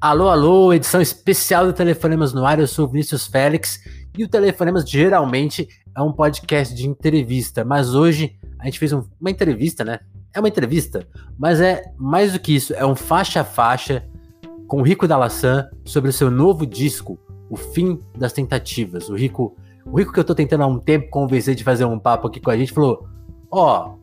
Alô, 0.00 0.28
alô, 0.28 0.72
edição 0.72 1.00
especial 1.00 1.66
do 1.66 1.72
Telefonemas 1.72 2.32
no 2.32 2.46
ar. 2.46 2.60
Eu 2.60 2.68
sou 2.68 2.86
Vinícius 2.86 3.26
Félix 3.26 3.82
e 4.16 4.22
o 4.22 4.28
Telefonemas 4.28 4.88
geralmente 4.88 5.66
é 5.92 6.00
um 6.00 6.12
podcast 6.12 6.72
de 6.72 6.86
entrevista, 6.86 7.64
mas 7.64 7.96
hoje 7.96 8.38
a 8.60 8.66
gente 8.66 8.78
fez 8.78 8.92
um, 8.92 9.02
uma 9.20 9.28
entrevista, 9.28 9.84
né? 9.84 9.98
É 10.32 10.38
uma 10.38 10.46
entrevista, 10.46 11.04
mas 11.36 11.60
é 11.60 11.82
mais 11.98 12.32
do 12.32 12.38
que 12.38 12.54
isso, 12.54 12.72
é 12.74 12.86
um 12.86 12.94
faixa 12.94 13.40
a 13.40 13.44
faixa 13.44 14.06
com 14.68 14.78
o 14.78 14.84
Rico 14.84 15.08
Dalassan 15.08 15.68
sobre 15.84 16.10
o 16.10 16.12
seu 16.12 16.30
novo 16.30 16.64
disco, 16.64 17.18
O 17.50 17.56
Fim 17.56 18.00
das 18.16 18.32
Tentativas. 18.32 19.08
O 19.08 19.16
Rico, 19.16 19.56
o 19.84 19.98
Rico 19.98 20.12
que 20.12 20.20
eu 20.20 20.24
tô 20.24 20.34
tentando 20.34 20.62
há 20.62 20.66
um 20.68 20.78
tempo 20.78 21.10
convencer 21.10 21.56
de 21.56 21.64
fazer 21.64 21.84
um 21.86 21.98
papo 21.98 22.28
aqui 22.28 22.38
com 22.38 22.52
a 22.52 22.56
gente, 22.56 22.72
falou: 22.72 23.04
Ó, 23.50 23.88
oh, 23.88 23.97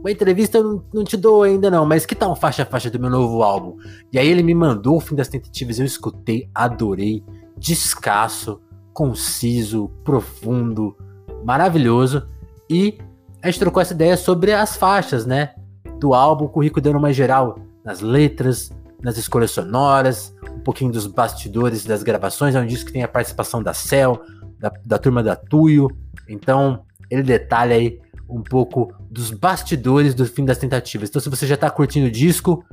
uma 0.00 0.10
entrevista 0.10 0.58
eu 0.58 0.64
não, 0.64 0.84
não, 0.94 1.04
te 1.04 1.16
dou 1.16 1.42
ainda 1.42 1.70
não, 1.70 1.84
mas 1.84 2.06
que 2.06 2.14
tal 2.14 2.32
um 2.32 2.36
faixa 2.36 2.62
a 2.62 2.66
faixa 2.66 2.90
do 2.90 2.98
meu 2.98 3.10
novo 3.10 3.42
álbum? 3.42 3.76
E 4.10 4.18
aí 4.18 4.26
ele 4.26 4.42
me 4.42 4.54
mandou 4.54 4.96
o 4.96 5.00
fim 5.00 5.14
das 5.14 5.28
tentativas, 5.28 5.78
eu 5.78 5.84
escutei, 5.84 6.48
adorei, 6.54 7.22
descasso, 7.56 8.60
conciso, 8.94 9.90
profundo, 10.02 10.96
maravilhoso. 11.44 12.26
E 12.68 12.98
a 13.42 13.50
gente 13.50 13.60
trocou 13.60 13.82
essa 13.82 13.92
ideia 13.92 14.16
sobre 14.16 14.52
as 14.52 14.76
faixas, 14.76 15.26
né? 15.26 15.54
Do 15.98 16.14
álbum, 16.14 16.50
o 16.52 16.62
Rico 16.62 16.80
dando 16.80 16.98
uma 16.98 17.12
geral 17.12 17.58
nas 17.84 18.00
letras, 18.00 18.72
nas 19.02 19.18
escolhas 19.18 19.50
sonoras, 19.50 20.34
um 20.50 20.60
pouquinho 20.60 20.90
dos 20.90 21.06
bastidores 21.06 21.84
das 21.84 22.02
gravações. 22.02 22.54
É 22.54 22.60
um 22.60 22.66
disco 22.66 22.86
que 22.86 22.92
tem 22.92 23.02
a 23.02 23.08
participação 23.08 23.62
da 23.62 23.74
Cell, 23.74 24.20
da, 24.58 24.72
da 24.84 24.98
turma 24.98 25.22
da 25.22 25.36
Tuyo. 25.36 25.88
Então, 26.28 26.84
ele 27.10 27.22
detalha 27.22 27.76
aí 27.76 28.00
um 28.30 28.42
pouco 28.42 28.92
dos 29.10 29.30
bastidores 29.30 30.14
do 30.14 30.24
fim 30.24 30.44
das 30.44 30.58
tentativas. 30.58 31.08
Então, 31.08 31.20
se 31.20 31.28
você 31.28 31.46
já 31.46 31.54
está 31.54 31.68
curtindo 31.68 32.06
o 32.06 32.10
disco, 32.10 32.64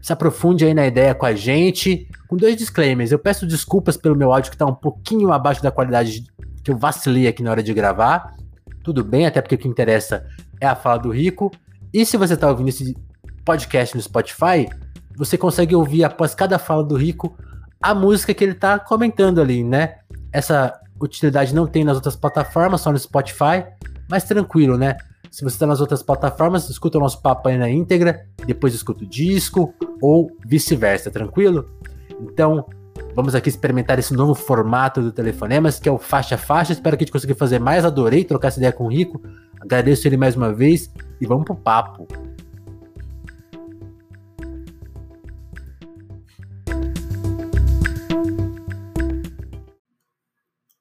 se 0.00 0.12
aprofunde 0.12 0.64
aí 0.64 0.74
na 0.74 0.86
ideia 0.86 1.14
com 1.14 1.26
a 1.26 1.34
gente. 1.34 2.08
Com 2.26 2.36
dois 2.36 2.56
disclaimers. 2.56 3.12
Eu 3.12 3.18
peço 3.18 3.46
desculpas 3.46 3.96
pelo 3.96 4.16
meu 4.16 4.32
áudio 4.32 4.50
que 4.50 4.54
está 4.56 4.66
um 4.66 4.74
pouquinho 4.74 5.32
abaixo 5.32 5.62
da 5.62 5.70
qualidade 5.70 6.24
que 6.64 6.70
eu 6.70 6.76
vacilei 6.76 7.26
aqui 7.26 7.42
na 7.42 7.50
hora 7.50 7.62
de 7.62 7.74
gravar. 7.74 8.34
Tudo 8.82 9.04
bem, 9.04 9.26
até 9.26 9.40
porque 9.40 9.54
o 9.54 9.58
que 9.58 9.68
interessa 9.68 10.26
é 10.60 10.66
a 10.66 10.74
fala 10.74 10.98
do 10.98 11.10
Rico. 11.10 11.52
E 11.92 12.04
se 12.06 12.16
você 12.16 12.34
está 12.34 12.48
ouvindo 12.48 12.68
esse 12.68 12.96
podcast 13.44 13.94
no 13.94 14.02
Spotify, 14.02 14.68
você 15.16 15.36
consegue 15.36 15.74
ouvir 15.74 16.04
após 16.04 16.34
cada 16.34 16.58
fala 16.58 16.82
do 16.82 16.96
Rico 16.96 17.36
a 17.80 17.94
música 17.94 18.32
que 18.32 18.42
ele 18.42 18.52
está 18.52 18.78
comentando 18.78 19.40
ali, 19.40 19.62
né? 19.62 19.96
Essa 20.32 20.80
utilidade 21.00 21.54
não 21.54 21.66
tem 21.66 21.84
nas 21.84 21.96
outras 21.96 22.16
plataformas, 22.16 22.80
só 22.80 22.92
no 22.92 22.98
Spotify 22.98 23.64
mais 24.12 24.24
tranquilo, 24.24 24.76
né? 24.76 24.98
Se 25.30 25.42
você 25.42 25.56
está 25.56 25.66
nas 25.66 25.80
outras 25.80 26.02
plataformas, 26.02 26.68
escuta 26.68 26.98
o 26.98 27.00
nosso 27.00 27.22
papo 27.22 27.48
aí 27.48 27.56
na 27.56 27.70
íntegra, 27.70 28.26
depois 28.46 28.74
escuta 28.74 29.04
o 29.04 29.06
disco, 29.06 29.72
ou 30.02 30.30
vice-versa, 30.46 31.10
tranquilo? 31.10 31.70
Então, 32.20 32.66
vamos 33.14 33.34
aqui 33.34 33.48
experimentar 33.48 33.98
esse 33.98 34.12
novo 34.12 34.34
formato 34.34 35.00
do 35.00 35.10
Telefonemas, 35.10 35.80
que 35.80 35.88
é 35.88 35.92
o 35.92 35.96
faixa 35.96 36.34
a 36.34 36.38
faixa. 36.38 36.74
Espero 36.74 36.94
que 36.94 37.04
a 37.04 37.06
gente 37.06 37.12
consiga 37.12 37.34
fazer 37.34 37.58
mais. 37.58 37.86
Adorei 37.86 38.22
trocar 38.22 38.48
essa 38.48 38.58
ideia 38.58 38.70
com 38.70 38.84
o 38.84 38.88
Rico. 38.88 39.22
Agradeço 39.58 40.06
ele 40.06 40.18
mais 40.18 40.36
uma 40.36 40.52
vez 40.52 40.92
e 41.18 41.24
vamos 41.24 41.46
pro 41.46 41.56
papo. 41.56 42.06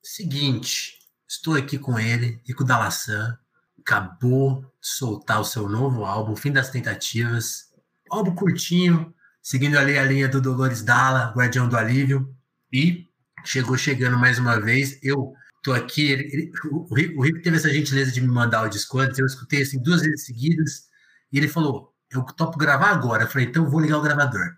Seguinte, 0.04 1.01
Estou 1.32 1.56
aqui 1.56 1.80
com 1.80 1.98
ele, 1.98 2.42
Rico 2.46 2.62
Dalassan. 2.62 3.38
Acabou 3.80 4.64
de 4.64 4.68
soltar 4.82 5.40
o 5.40 5.46
seu 5.46 5.70
novo 5.70 6.04
álbum, 6.04 6.36
Fim 6.36 6.52
das 6.52 6.70
Tentativas. 6.70 7.72
Álbum 8.10 8.36
curtinho, 8.36 9.16
seguindo 9.42 9.78
ali 9.78 9.98
a 9.98 10.04
linha 10.04 10.28
do 10.28 10.42
Dolores 10.42 10.84
Dalla, 10.84 11.32
Guardião 11.34 11.70
do 11.70 11.78
Alívio. 11.78 12.36
E 12.70 13.08
chegou 13.46 13.78
chegando 13.78 14.20
mais 14.20 14.40
uma 14.40 14.60
vez. 14.60 15.00
Eu 15.02 15.34
tô 15.64 15.72
aqui. 15.72 16.12
Ele, 16.12 16.52
o, 16.70 16.94
Rico, 16.94 17.22
o, 17.22 17.24
Rico, 17.24 17.42
teve 17.42 17.56
essa 17.56 17.72
gentileza 17.72 18.12
de 18.12 18.20
me 18.20 18.28
mandar 18.28 18.64
o 18.64 18.70
disco. 18.70 19.02
Eu 19.02 19.26
escutei 19.26 19.62
assim 19.62 19.82
duas 19.82 20.02
vezes 20.02 20.26
seguidas. 20.26 20.90
E 21.32 21.38
ele 21.38 21.48
falou: 21.48 21.96
Eu 22.12 22.24
topo 22.24 22.58
gravar 22.58 22.90
agora. 22.90 23.24
Eu 23.24 23.28
falei: 23.30 23.48
Então 23.48 23.70
vou 23.70 23.80
ligar 23.80 24.00
o 24.00 24.02
gravador. 24.02 24.58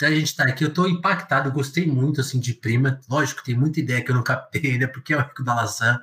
Então 0.00 0.08
a 0.08 0.12
gente 0.12 0.28
está 0.28 0.44
aqui, 0.44 0.64
eu 0.64 0.70
estou 0.70 0.88
impactado, 0.88 1.50
eu 1.50 1.52
gostei 1.52 1.86
muito 1.86 2.22
assim 2.22 2.40
de 2.40 2.54
prima. 2.54 2.98
Lógico, 3.06 3.44
tem 3.44 3.54
muita 3.54 3.80
ideia 3.80 4.02
que 4.02 4.10
eu 4.10 4.14
não 4.14 4.22
captei 4.22 4.72
ainda, 4.72 4.88
porque 4.88 5.12
é 5.12 5.18
o 5.18 5.20
Rico 5.20 5.44
Dalassan. 5.44 6.00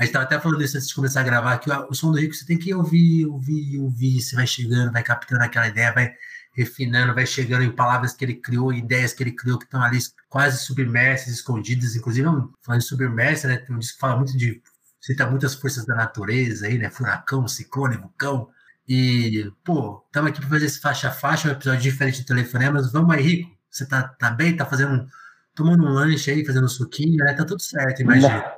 A 0.00 0.04
gente 0.04 0.12
estava 0.12 0.24
até 0.24 0.40
falando 0.40 0.62
isso 0.62 0.78
antes 0.78 0.88
de 0.88 0.94
começar 0.94 1.20
a 1.20 1.24
gravar, 1.24 1.58
que 1.58 1.70
o 1.70 1.92
som 1.92 2.10
do 2.10 2.18
Rico 2.18 2.34
você 2.34 2.46
tem 2.46 2.56
que 2.56 2.72
ouvir, 2.72 3.26
ouvir, 3.26 3.78
ouvir. 3.78 4.22
Você 4.22 4.34
vai 4.34 4.46
chegando, 4.46 4.90
vai 4.90 5.02
captando 5.02 5.44
aquela 5.44 5.68
ideia, 5.68 5.92
vai 5.92 6.14
refinando, 6.54 7.14
vai 7.14 7.26
chegando 7.26 7.64
em 7.64 7.70
palavras 7.70 8.14
que 8.14 8.24
ele 8.24 8.36
criou, 8.36 8.72
ideias 8.72 9.12
que 9.12 9.22
ele 9.22 9.32
criou 9.32 9.58
que 9.58 9.66
estão 9.66 9.82
ali 9.82 9.98
quase 10.30 10.56
submersas, 10.64 11.28
escondidas. 11.34 11.96
Inclusive, 11.96 12.26
falando 12.62 12.80
de 12.80 12.86
submersa, 12.86 13.46
né? 13.46 13.58
Tem 13.58 13.76
um 13.76 13.78
disco 13.78 13.96
que 13.96 14.00
fala 14.00 14.16
muito 14.16 14.34
de. 14.38 14.62
cita 15.02 15.26
muitas 15.26 15.54
forças 15.54 15.84
da 15.84 15.94
natureza 15.94 16.66
aí, 16.66 16.78
né? 16.78 16.88
Furacão, 16.88 17.46
ciclone, 17.46 17.98
vulcão. 17.98 18.48
E, 18.88 19.52
pô, 19.62 20.02
estamos 20.06 20.30
aqui 20.30 20.40
para 20.40 20.48
fazer 20.48 20.64
esse 20.64 20.80
faixa 20.80 21.08
a 21.08 21.12
faixa, 21.12 21.48
um 21.48 21.52
episódio 21.52 21.82
diferente 21.82 22.24
do 22.24 22.34
mas 22.72 22.90
Vamos 22.90 23.14
aí, 23.14 23.22
Rico. 23.22 23.50
Você 23.70 23.84
tá, 23.84 24.04
tá 24.18 24.30
bem? 24.30 24.56
Tá 24.56 24.64
fazendo. 24.64 25.06
tomando 25.54 25.84
um 25.84 25.90
lanche 25.90 26.30
aí, 26.30 26.42
fazendo 26.42 26.64
um 26.64 26.68
suquinho, 26.68 27.22
né? 27.22 27.34
Tá 27.34 27.44
tudo 27.44 27.60
certo, 27.60 28.00
imagina. 28.00 28.50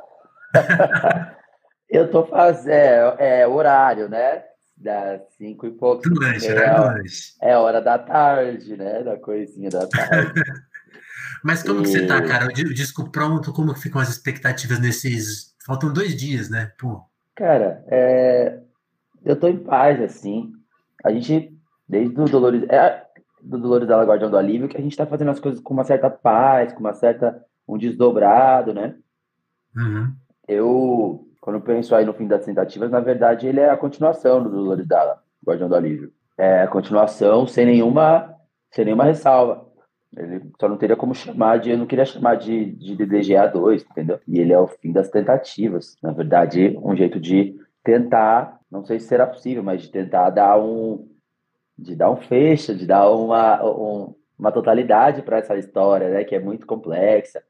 Eu 1.92 2.10
tô 2.10 2.24
fazendo. 2.24 3.18
É, 3.18 3.40
é, 3.40 3.48
horário, 3.48 4.08
né? 4.08 4.42
Das 4.76 5.20
cinco 5.36 5.66
e 5.66 5.70
pouco. 5.70 6.02
Lanche, 6.08 6.48
é, 6.48 6.78
lanche. 6.78 7.34
É 7.40 7.56
hora 7.56 7.80
da 7.80 7.98
tarde, 7.98 8.76
né? 8.76 9.02
Da 9.02 9.16
coisinha 9.16 9.70
da 9.70 9.86
tarde. 9.86 10.42
Mas 11.44 11.62
como 11.62 11.80
e... 11.80 11.82
que 11.82 11.88
você 11.88 12.06
tá, 12.06 12.22
cara? 12.22 12.46
O 12.46 12.74
disco 12.74 13.10
pronto, 13.10 13.52
como 13.52 13.74
que 13.74 13.80
ficam 13.80 14.00
as 14.00 14.08
expectativas 14.08 14.80
nesses. 14.80 15.54
Faltam 15.64 15.92
dois 15.92 16.16
dias, 16.16 16.50
né? 16.50 16.72
Pô. 16.78 17.02
Cara, 17.36 17.84
é 17.88 18.58
eu 19.24 19.38
tô 19.38 19.48
em 19.48 19.56
paz, 19.56 20.00
assim. 20.00 20.52
A 21.04 21.12
gente, 21.12 21.56
desde 21.88 22.20
o 22.20 22.24
Dolores, 22.24 22.64
é, 22.68 23.06
do 23.40 23.58
Dolores 23.58 23.88
da 23.88 24.02
Guardião 24.04 24.30
do 24.30 24.36
Alívio, 24.36 24.68
que 24.68 24.76
a 24.76 24.80
gente 24.80 24.96
tá 24.96 25.06
fazendo 25.06 25.30
as 25.30 25.40
coisas 25.40 25.60
com 25.60 25.74
uma 25.74 25.84
certa 25.84 26.10
paz, 26.10 26.72
com 26.72 26.80
uma 26.80 26.92
certa, 26.92 27.44
um 27.66 27.78
desdobrado, 27.78 28.74
né? 28.74 28.96
Uhum. 29.76 30.12
Eu, 30.46 31.28
quando 31.42 31.60
penso 31.60 31.92
aí 31.92 32.04
no 32.04 32.14
fim 32.14 32.28
das 32.28 32.44
tentativas, 32.44 32.88
na 32.88 33.00
verdade, 33.00 33.48
ele 33.48 33.58
é 33.58 33.68
a 33.68 33.76
continuação 33.76 34.40
do 34.40 34.48
Dolores 34.48 34.86
da 34.86 35.18
Guardião 35.44 35.68
do 35.68 35.74
Alívio. 35.74 36.12
É 36.38 36.62
a 36.62 36.68
continuação 36.68 37.48
sem 37.48 37.66
nenhuma, 37.66 38.32
sem 38.70 38.84
nenhuma 38.84 39.02
ressalva. 39.02 39.66
Ele 40.16 40.40
só 40.60 40.68
não 40.68 40.76
teria 40.76 40.94
como 40.94 41.16
chamar 41.16 41.58
de. 41.58 41.72
Eu 41.72 41.78
não 41.78 41.86
queria 41.86 42.04
chamar 42.04 42.36
de, 42.36 42.66
de 42.66 42.94
DDGA 42.94 43.48
2, 43.48 43.82
entendeu? 43.82 44.20
E 44.28 44.38
ele 44.38 44.52
é 44.52 44.58
o 44.58 44.68
fim 44.68 44.92
das 44.92 45.10
tentativas. 45.10 45.96
Na 46.00 46.12
verdade, 46.12 46.78
um 46.80 46.94
jeito 46.94 47.18
de 47.18 47.58
tentar, 47.82 48.60
não 48.70 48.84
sei 48.84 49.00
se 49.00 49.08
será 49.08 49.26
possível, 49.26 49.64
mas 49.64 49.82
de 49.82 49.90
tentar 49.90 50.30
dar 50.30 50.56
um, 50.62 51.08
de 51.76 51.96
dar 51.96 52.08
um 52.08 52.18
fecho, 52.18 52.72
de 52.72 52.86
dar 52.86 53.10
uma, 53.10 53.64
um, 53.64 54.14
uma 54.38 54.52
totalidade 54.52 55.22
para 55.22 55.38
essa 55.38 55.56
história, 55.56 56.08
né, 56.08 56.22
que 56.22 56.36
é 56.36 56.38
muito 56.38 56.68
complexa 56.68 57.42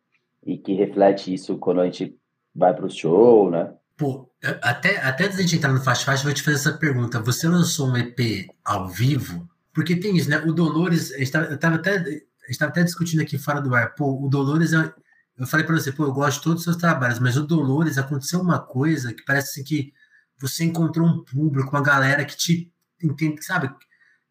e 0.42 0.56
que 0.56 0.72
reflete 0.72 1.34
isso 1.34 1.58
quando 1.58 1.82
a 1.82 1.84
gente 1.84 2.19
vai 2.54 2.72
para 2.72 2.86
o 2.86 2.91
show, 2.91 3.50
né? 3.50 3.75
Pô, 3.97 4.30
até, 4.62 5.00
até 5.00 5.25
antes 5.25 5.36
de 5.36 5.42
a 5.42 5.47
gente 5.47 5.56
entrar 5.56 5.72
no 5.72 5.82
Fast 5.82 6.04
Fast, 6.04 6.25
vou 6.25 6.34
te 6.34 6.42
fazer 6.42 6.56
essa 6.56 6.72
pergunta. 6.72 7.20
Você 7.20 7.47
lançou 7.47 7.88
um 7.88 7.97
EP 7.97 8.48
ao 8.64 8.88
vivo? 8.88 9.48
Porque 9.72 9.97
tem 9.97 10.16
isso, 10.16 10.28
né? 10.28 10.38
O 10.38 10.53
Dolores, 10.53 11.10
gente 11.10 11.22
estava 11.22 11.76
até, 11.76 12.22
até 12.60 12.82
discutindo 12.82 13.20
aqui 13.22 13.38
fora 13.38 13.60
do 13.60 13.75
ar. 13.75 13.94
Pô, 13.94 14.25
o 14.25 14.28
Dolores, 14.28 14.72
é, 14.72 14.92
eu 15.36 15.47
falei 15.47 15.64
para 15.64 15.76
você, 15.76 15.92
pô, 15.92 16.04
eu 16.04 16.12
gosto 16.12 16.38
de 16.38 16.44
todos 16.44 16.58
os 16.58 16.64
seus 16.64 16.76
trabalhos, 16.76 17.19
mas 17.19 17.36
o 17.36 17.47
Dolores 17.47 17.98
aconteceu 17.98 18.41
uma 18.41 18.58
coisa 18.58 19.12
que 19.12 19.25
parece 19.25 19.50
assim 19.50 19.64
que 19.64 19.92
você 20.38 20.64
encontrou 20.64 21.06
um 21.06 21.25
público, 21.25 21.70
uma 21.70 21.82
galera 21.82 22.25
que 22.25 22.36
te 22.36 22.72
entende, 23.02 23.44
sabe? 23.44 23.70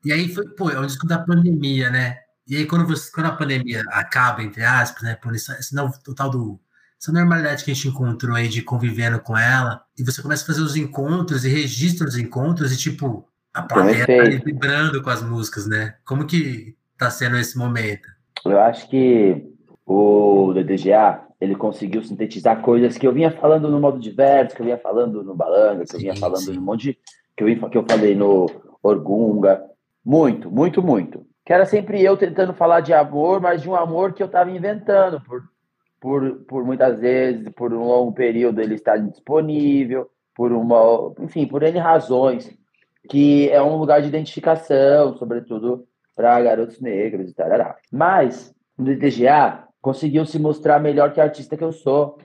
E 0.04 0.12
aí 0.12 0.34
foi, 0.34 0.48
pô, 0.56 0.70
é 0.70 0.80
o 0.80 0.86
disco 0.86 1.08
da 1.08 1.20
pandemia, 1.20 1.90
né? 1.90 2.18
E 2.48 2.56
aí 2.56 2.66
quando, 2.66 2.86
você, 2.86 3.10
quando 3.12 3.28
a 3.28 3.36
pandemia 3.36 3.84
acaba, 3.92 4.44
entre 4.44 4.64
aspas, 4.64 5.04
né? 5.04 5.16
Por 5.16 5.34
esse, 5.36 5.52
esse 5.54 5.74
não, 5.74 5.92
o 6.08 6.14
tal 6.14 6.30
do 6.30 6.60
essa 7.02 7.12
normalidade 7.12 7.66
que 7.66 7.72
a 7.72 7.74
gente 7.74 7.88
encontrou 7.88 8.36
aí 8.36 8.48
de 8.48 8.62
convivendo 8.62 9.20
com 9.20 9.36
ela, 9.36 9.82
e 9.98 10.04
você 10.04 10.22
começa 10.22 10.44
a 10.44 10.48
fazer 10.48 10.62
os 10.62 10.76
encontros 10.76 11.44
e 11.44 11.50
registra 11.50 12.08
os 12.08 12.16
encontros 12.16 12.72
e 12.72 12.78
tipo 12.78 13.28
a 13.52 13.64
plateia 13.64 14.06
tá 14.06 14.46
vibrando 14.46 15.02
com 15.02 15.10
as 15.10 15.24
músicas, 15.24 15.68
né? 15.68 15.96
Como 16.06 16.28
que 16.28 16.76
tá 16.98 17.10
sendo 17.10 17.38
esse 17.38 17.58
momento? 17.58 18.08
Eu 18.46 18.60
acho 18.60 18.88
que 18.88 19.44
o 19.86 20.54
DDGA, 20.54 21.22
ele 21.42 21.56
conseguiu 21.56 22.04
sintetizar 22.04 22.62
coisas 22.62 22.98
que 22.98 23.06
eu 23.06 23.12
vinha 23.12 23.32
falando 23.32 23.70
no 23.70 23.80
modo 23.80 24.00
diverso, 24.00 24.56
que 24.56 24.62
eu 24.62 24.66
vinha 24.66 24.78
falando 24.78 25.24
no 25.24 25.36
Balanga, 25.36 25.84
que 25.86 25.96
eu 25.96 26.00
vinha 26.00 26.16
falando 26.16 26.46
sim. 26.46 26.54
no 26.54 26.62
monte 26.62 26.82
de, 26.84 26.98
que 27.36 27.44
eu, 27.44 27.70
que 27.70 27.78
eu 27.78 27.86
falei 27.90 28.16
no 28.16 28.46
Orgunga. 28.82 29.62
Muito, 30.06 30.52
muito, 30.52 30.82
muito. 30.82 31.26
Que 31.44 31.52
era 31.52 31.66
sempre 31.66 32.02
eu 32.02 32.16
tentando 32.16 32.54
falar 32.54 32.82
de 32.82 32.94
amor, 32.94 33.42
mas 33.42 33.64
de 33.64 33.70
um 33.70 33.76
amor 33.76 34.14
que 34.14 34.22
eu 34.22 34.28
estava 34.28 34.52
inventando, 34.52 35.20
por, 35.22 35.44
por, 36.02 36.44
por 36.48 36.66
muitas 36.66 37.00
vezes, 37.00 37.48
por 37.56 37.72
um 37.72 37.86
longo 37.86 38.12
período 38.12 38.60
ele 38.60 38.74
estar 38.74 38.98
disponível, 38.98 40.10
por 40.36 40.52
uma, 40.52 41.14
enfim, 41.20 41.46
por 41.46 41.62
N 41.62 41.78
razões, 41.78 42.52
que 43.08 43.48
é 43.50 43.62
um 43.62 43.78
lugar 43.78 44.02
de 44.02 44.08
identificação, 44.08 45.16
sobretudo 45.16 45.88
para 46.16 46.42
garotos 46.42 46.82
negros 46.82 47.30
e 47.30 47.36
tal. 47.36 47.48
Mas 47.92 48.54
no 48.76 48.84
DDGA 48.84 49.68
conseguiam 49.80 50.26
se 50.26 50.40
mostrar 50.40 50.80
melhor 50.80 51.14
que 51.14 51.22
a 51.22 51.26
artista 51.26 51.56
que 51.56 51.64
eu 51.64 51.72
sou, 51.72 52.18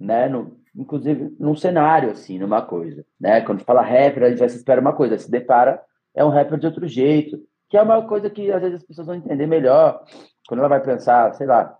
né? 0.00 0.26
No, 0.28 0.56
inclusive 0.74 1.36
num 1.38 1.54
cenário, 1.54 2.10
assim, 2.10 2.38
numa 2.38 2.62
coisa, 2.62 3.04
né? 3.20 3.42
Quando 3.42 3.62
fala 3.62 3.82
rapper, 3.82 4.22
a 4.22 4.28
gente 4.30 4.38
já 4.38 4.48
se 4.48 4.56
espera 4.56 4.80
uma 4.80 4.94
coisa, 4.94 5.18
se 5.18 5.30
depara, 5.30 5.82
é 6.14 6.24
um 6.24 6.30
rapper 6.30 6.58
de 6.58 6.66
outro 6.66 6.88
jeito, 6.88 7.38
que 7.68 7.76
é 7.76 7.82
uma 7.82 8.06
coisa 8.06 8.30
que 8.30 8.50
às 8.50 8.62
vezes 8.62 8.76
as 8.76 8.86
pessoas 8.86 9.06
vão 9.06 9.16
entender 9.16 9.46
melhor. 9.46 10.02
Quando 10.48 10.60
ela 10.60 10.68
vai 10.68 10.80
pensar, 10.80 11.34
sei 11.34 11.46
lá, 11.46 11.76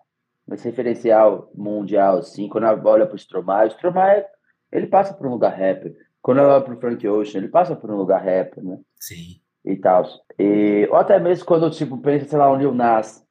nesse 0.48 0.68
referencial 0.68 1.50
mundial, 1.54 2.18
assim, 2.18 2.48
quando 2.48 2.64
ela 2.64 2.80
olha 2.84 3.06
para 3.06 3.14
o 3.14 3.18
Stromae, 3.18 3.66
o 3.66 3.70
Stromae, 3.70 4.24
ele 4.72 4.86
passa 4.86 5.12
por 5.12 5.26
um 5.26 5.30
lugar 5.30 5.50
rapper. 5.50 5.94
Quando 6.22 6.38
ela 6.38 6.54
olha 6.54 6.64
para 6.64 6.74
o 6.74 6.80
Frank 6.80 7.06
Ocean, 7.06 7.38
ele 7.38 7.48
passa 7.48 7.76
por 7.76 7.90
um 7.90 7.96
lugar 7.96 8.22
rapper, 8.22 8.64
né? 8.64 8.78
Sim. 8.98 9.40
E 9.64 9.76
tal. 9.76 10.04
E, 10.38 10.88
ou 10.90 10.96
até 10.96 11.18
mesmo 11.18 11.44
quando, 11.44 11.70
tipo, 11.70 11.98
pensa, 11.98 12.26
sei 12.26 12.38
lá, 12.38 12.50
um 12.50 12.56
Lil 12.56 12.74
Nas, 12.74 13.24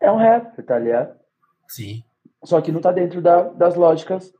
é 0.00 0.10
um 0.10 0.16
rapper, 0.16 0.64
tá 0.64 0.78
ligado? 0.78 1.16
Sim. 1.68 2.02
Só 2.44 2.60
que 2.60 2.72
não 2.72 2.80
tá 2.80 2.92
dentro 2.92 3.22
da, 3.22 3.42
das 3.42 3.74
lógicas 3.74 4.32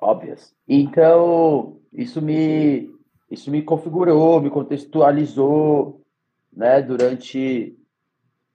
óbvias. 0.00 0.54
Então, 0.68 1.80
isso 1.92 2.22
me, 2.22 2.90
isso 3.30 3.50
me 3.50 3.62
configurou, 3.62 4.40
me 4.40 4.50
contextualizou, 4.50 6.00
né, 6.52 6.80
durante, 6.80 7.76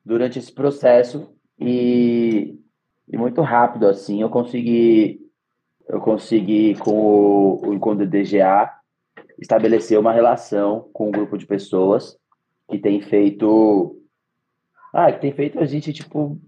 durante 0.06 0.40
esse 0.40 0.52
processo 0.52 1.34
e, 1.60 2.59
e 3.10 3.18
muito 3.18 3.42
rápido, 3.42 3.88
assim, 3.88 4.22
eu 4.22 4.30
consegui, 4.30 5.20
eu 5.88 6.00
consegui 6.00 6.76
com 6.76 7.54
o, 7.54 7.80
com 7.80 7.92
o 7.92 7.96
DGA 7.96 8.72
estabelecer 9.40 10.00
uma 10.00 10.14
relação 10.14 10.90
com 10.94 11.08
um 11.08 11.12
grupo 11.12 11.38
de 11.38 11.46
pessoas 11.46 12.18
que 12.70 12.78
tem 12.78 13.02
feito, 13.02 14.00
ah, 14.94 15.12
que 15.12 15.20
tem 15.20 15.34
feito 15.34 15.60
a 15.60 15.66
gente, 15.66 15.92
tipo, 15.92 16.40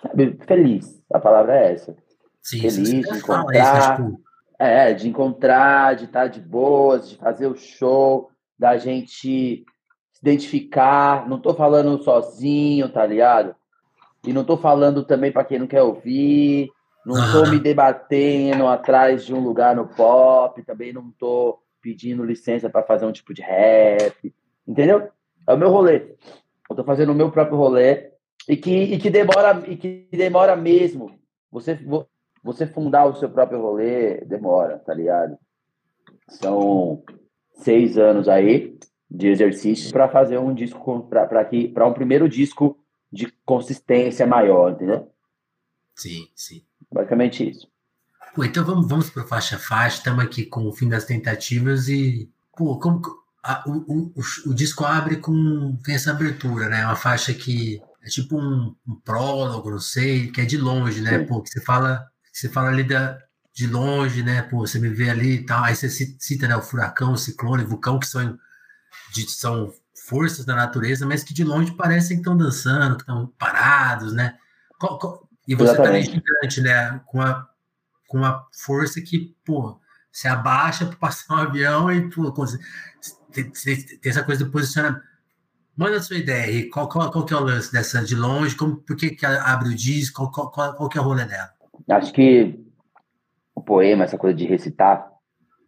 sabe, 0.00 0.38
feliz, 0.46 1.02
a 1.12 1.18
palavra 1.18 1.58
é 1.58 1.72
essa. 1.72 1.96
Sim, 2.40 2.60
feliz 2.60 2.90
de 2.90 3.18
encontrar, 3.18 4.00
isso, 4.00 4.18
é, 4.58 4.94
de 4.94 5.08
encontrar, 5.08 5.96
de 5.96 6.04
estar 6.04 6.28
de 6.28 6.40
boas, 6.40 7.10
de 7.10 7.16
fazer 7.16 7.46
o 7.46 7.56
show, 7.56 8.30
da 8.56 8.76
gente 8.76 9.64
se 10.12 10.20
identificar. 10.22 11.28
Não 11.28 11.40
tô 11.40 11.54
falando 11.54 12.02
sozinho, 12.02 12.88
tá 12.88 13.04
ligado? 13.04 13.56
E 14.26 14.32
não 14.32 14.44
tô 14.44 14.56
falando 14.56 15.04
também 15.04 15.30
para 15.30 15.44
quem 15.44 15.58
não 15.58 15.66
quer 15.66 15.82
ouvir. 15.82 16.70
Não 17.04 17.14
uhum. 17.14 17.32
tô 17.32 17.50
me 17.50 17.58
debatendo 17.58 18.66
atrás 18.66 19.24
de 19.24 19.34
um 19.34 19.40
lugar 19.40 19.76
no 19.76 19.86
pop. 19.86 20.62
Também 20.62 20.92
não 20.92 21.10
tô 21.10 21.58
pedindo 21.82 22.24
licença 22.24 22.70
para 22.70 22.82
fazer 22.82 23.04
um 23.04 23.12
tipo 23.12 23.34
de 23.34 23.42
rap. 23.42 24.34
Entendeu? 24.66 25.08
É 25.46 25.52
o 25.52 25.58
meu 25.58 25.70
rolê. 25.70 26.16
Eu 26.68 26.76
tô 26.76 26.84
fazendo 26.84 27.12
o 27.12 27.14
meu 27.14 27.30
próprio 27.30 27.58
rolê. 27.58 28.10
E 28.48 28.56
que, 28.56 28.70
e 28.70 28.98
que 28.98 29.10
demora 29.10 29.62
e 29.66 29.76
que 29.76 30.08
demora 30.10 30.56
mesmo. 30.56 31.18
Você, 31.50 31.78
você 32.42 32.66
fundar 32.66 33.06
o 33.06 33.14
seu 33.14 33.30
próprio 33.30 33.60
rolê 33.60 34.22
demora, 34.24 34.78
tá 34.78 34.92
ligado? 34.92 35.38
São 36.28 37.02
seis 37.52 37.96
anos 37.98 38.28
aí 38.28 38.76
de 39.10 39.28
exercício 39.28 39.92
para 39.92 40.08
fazer 40.08 40.38
um 40.38 40.52
disco 40.52 41.06
para 41.08 41.44
que 41.44 41.68
para 41.68 41.86
um 41.86 41.92
primeiro 41.92 42.28
disco 42.28 42.76
de 43.14 43.32
consistência 43.44 44.26
maior, 44.26 44.72
entendeu? 44.72 45.08
Sim, 45.94 46.28
sim. 46.34 46.64
Basicamente 46.92 47.48
isso. 47.48 47.68
Pô, 48.34 48.44
então 48.44 48.64
vamos, 48.64 48.88
vamos 48.88 49.10
para 49.10 49.24
faixa 49.24 49.56
faixa. 49.56 49.98
Estamos 49.98 50.24
aqui 50.24 50.44
com 50.44 50.66
o 50.66 50.72
fim 50.72 50.88
das 50.88 51.04
tentativas 51.04 51.88
e 51.88 52.28
pô, 52.56 52.78
como 52.80 53.00
a, 53.42 53.62
o, 53.66 54.12
o, 54.16 54.22
o, 54.46 54.54
disco 54.54 54.84
abre 54.84 55.18
com 55.18 55.76
tem 55.84 55.94
essa 55.94 56.10
abertura, 56.10 56.68
né? 56.68 56.84
Uma 56.84 56.96
faixa 56.96 57.32
que 57.32 57.80
é 58.02 58.08
tipo 58.08 58.36
um, 58.36 58.74
um 58.86 58.96
prólogo, 58.96 59.70
não 59.70 59.78
sei, 59.78 60.32
que 60.32 60.40
é 60.40 60.44
de 60.44 60.58
longe, 60.58 61.00
né? 61.00 61.20
Sim. 61.20 61.26
Pô, 61.26 61.40
que 61.40 61.50
você 61.50 61.60
fala 61.60 62.10
você 62.32 62.48
fala 62.48 62.68
ali 62.68 62.82
da, 62.82 63.16
de 63.52 63.68
longe, 63.68 64.24
né? 64.24 64.42
Pô, 64.42 64.66
você 64.66 64.80
me 64.80 64.88
vê 64.88 65.08
ali 65.10 65.34
e 65.34 65.46
tal. 65.46 65.62
Aí 65.62 65.76
você 65.76 65.88
cita 65.88 66.48
né, 66.48 66.56
o 66.56 66.62
furacão, 66.62 67.12
o 67.12 67.16
ciclone, 67.16 67.62
o 67.62 67.68
vulcão, 67.68 68.00
que 68.00 68.06
são, 68.06 68.36
de, 69.12 69.30
são 69.30 69.72
forças 70.06 70.44
da 70.44 70.54
natureza, 70.54 71.06
mas 71.06 71.24
que 71.24 71.32
de 71.32 71.42
longe 71.42 71.72
parecem 71.72 72.16
que 72.16 72.20
estão 72.20 72.36
dançando, 72.36 72.96
que 72.96 73.02
estão 73.02 73.32
parados, 73.38 74.12
né? 74.12 74.36
E 75.48 75.54
você 75.54 75.76
tá 75.76 76.00
gigante, 76.00 76.60
né? 76.60 77.00
Com 77.06 77.20
a, 77.20 77.48
com 78.08 78.18
uma 78.18 78.46
força 78.52 79.00
que, 79.00 79.34
pô, 79.44 79.80
se 80.12 80.28
abaixa 80.28 80.86
para 80.86 80.96
passar 80.96 81.34
um 81.34 81.38
avião 81.38 81.90
e, 81.90 82.10
pô, 82.10 82.30
tem, 83.32 83.50
tem, 83.50 83.98
essa 84.04 84.22
coisa 84.22 84.44
do 84.44 84.50
posicionamento. 84.50 85.02
Manda 85.76 85.96
a 85.96 86.02
sua 86.02 86.16
ideia 86.16 86.44
aí, 86.44 86.68
qual, 86.68 86.88
qual, 86.88 87.10
qual 87.10 87.24
que 87.24 87.34
é 87.34 87.36
o 87.36 87.40
lance 87.40 87.72
dessa 87.72 88.04
de 88.04 88.14
longe, 88.14 88.54
como, 88.54 88.76
por 88.76 88.96
que, 88.96 89.10
que 89.10 89.26
abre 89.26 89.70
o 89.70 89.74
disco, 89.74 90.30
qual, 90.30 90.50
qual, 90.50 90.76
qual 90.76 90.88
que 90.88 90.98
é 90.98 91.00
o 91.00 91.04
rolê 91.04 91.24
dela? 91.24 91.50
Acho 91.88 92.12
que 92.12 92.62
o 93.54 93.60
poema, 93.60 94.04
essa 94.04 94.16
coisa 94.16 94.36
de 94.36 94.44
recitar, 94.44 95.10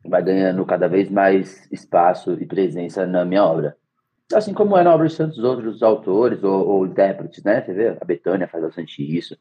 vai 0.05 0.23
ganhando 0.23 0.65
cada 0.65 0.88
vez 0.88 1.11
mais 1.11 1.69
espaço 1.73 2.35
e 2.35 2.47
presença 2.47 3.05
na 3.06 3.25
minha 3.25 3.43
obra. 3.43 3.77
Assim 4.34 4.52
como 4.52 4.76
é 4.76 4.82
na 4.82 4.94
obra 4.94 5.06
de 5.06 5.17
tantos 5.17 5.38
outros 5.38 5.82
autores 5.82 6.43
ou, 6.43 6.67
ou 6.67 6.87
intérpretes, 6.87 7.44
né? 7.44 7.62
Você 7.62 7.73
vê, 7.73 7.88
a 8.00 8.05
Betânia 8.05 8.49
faz 8.49 8.64
bastante 8.64 9.02
isso. 9.02 9.37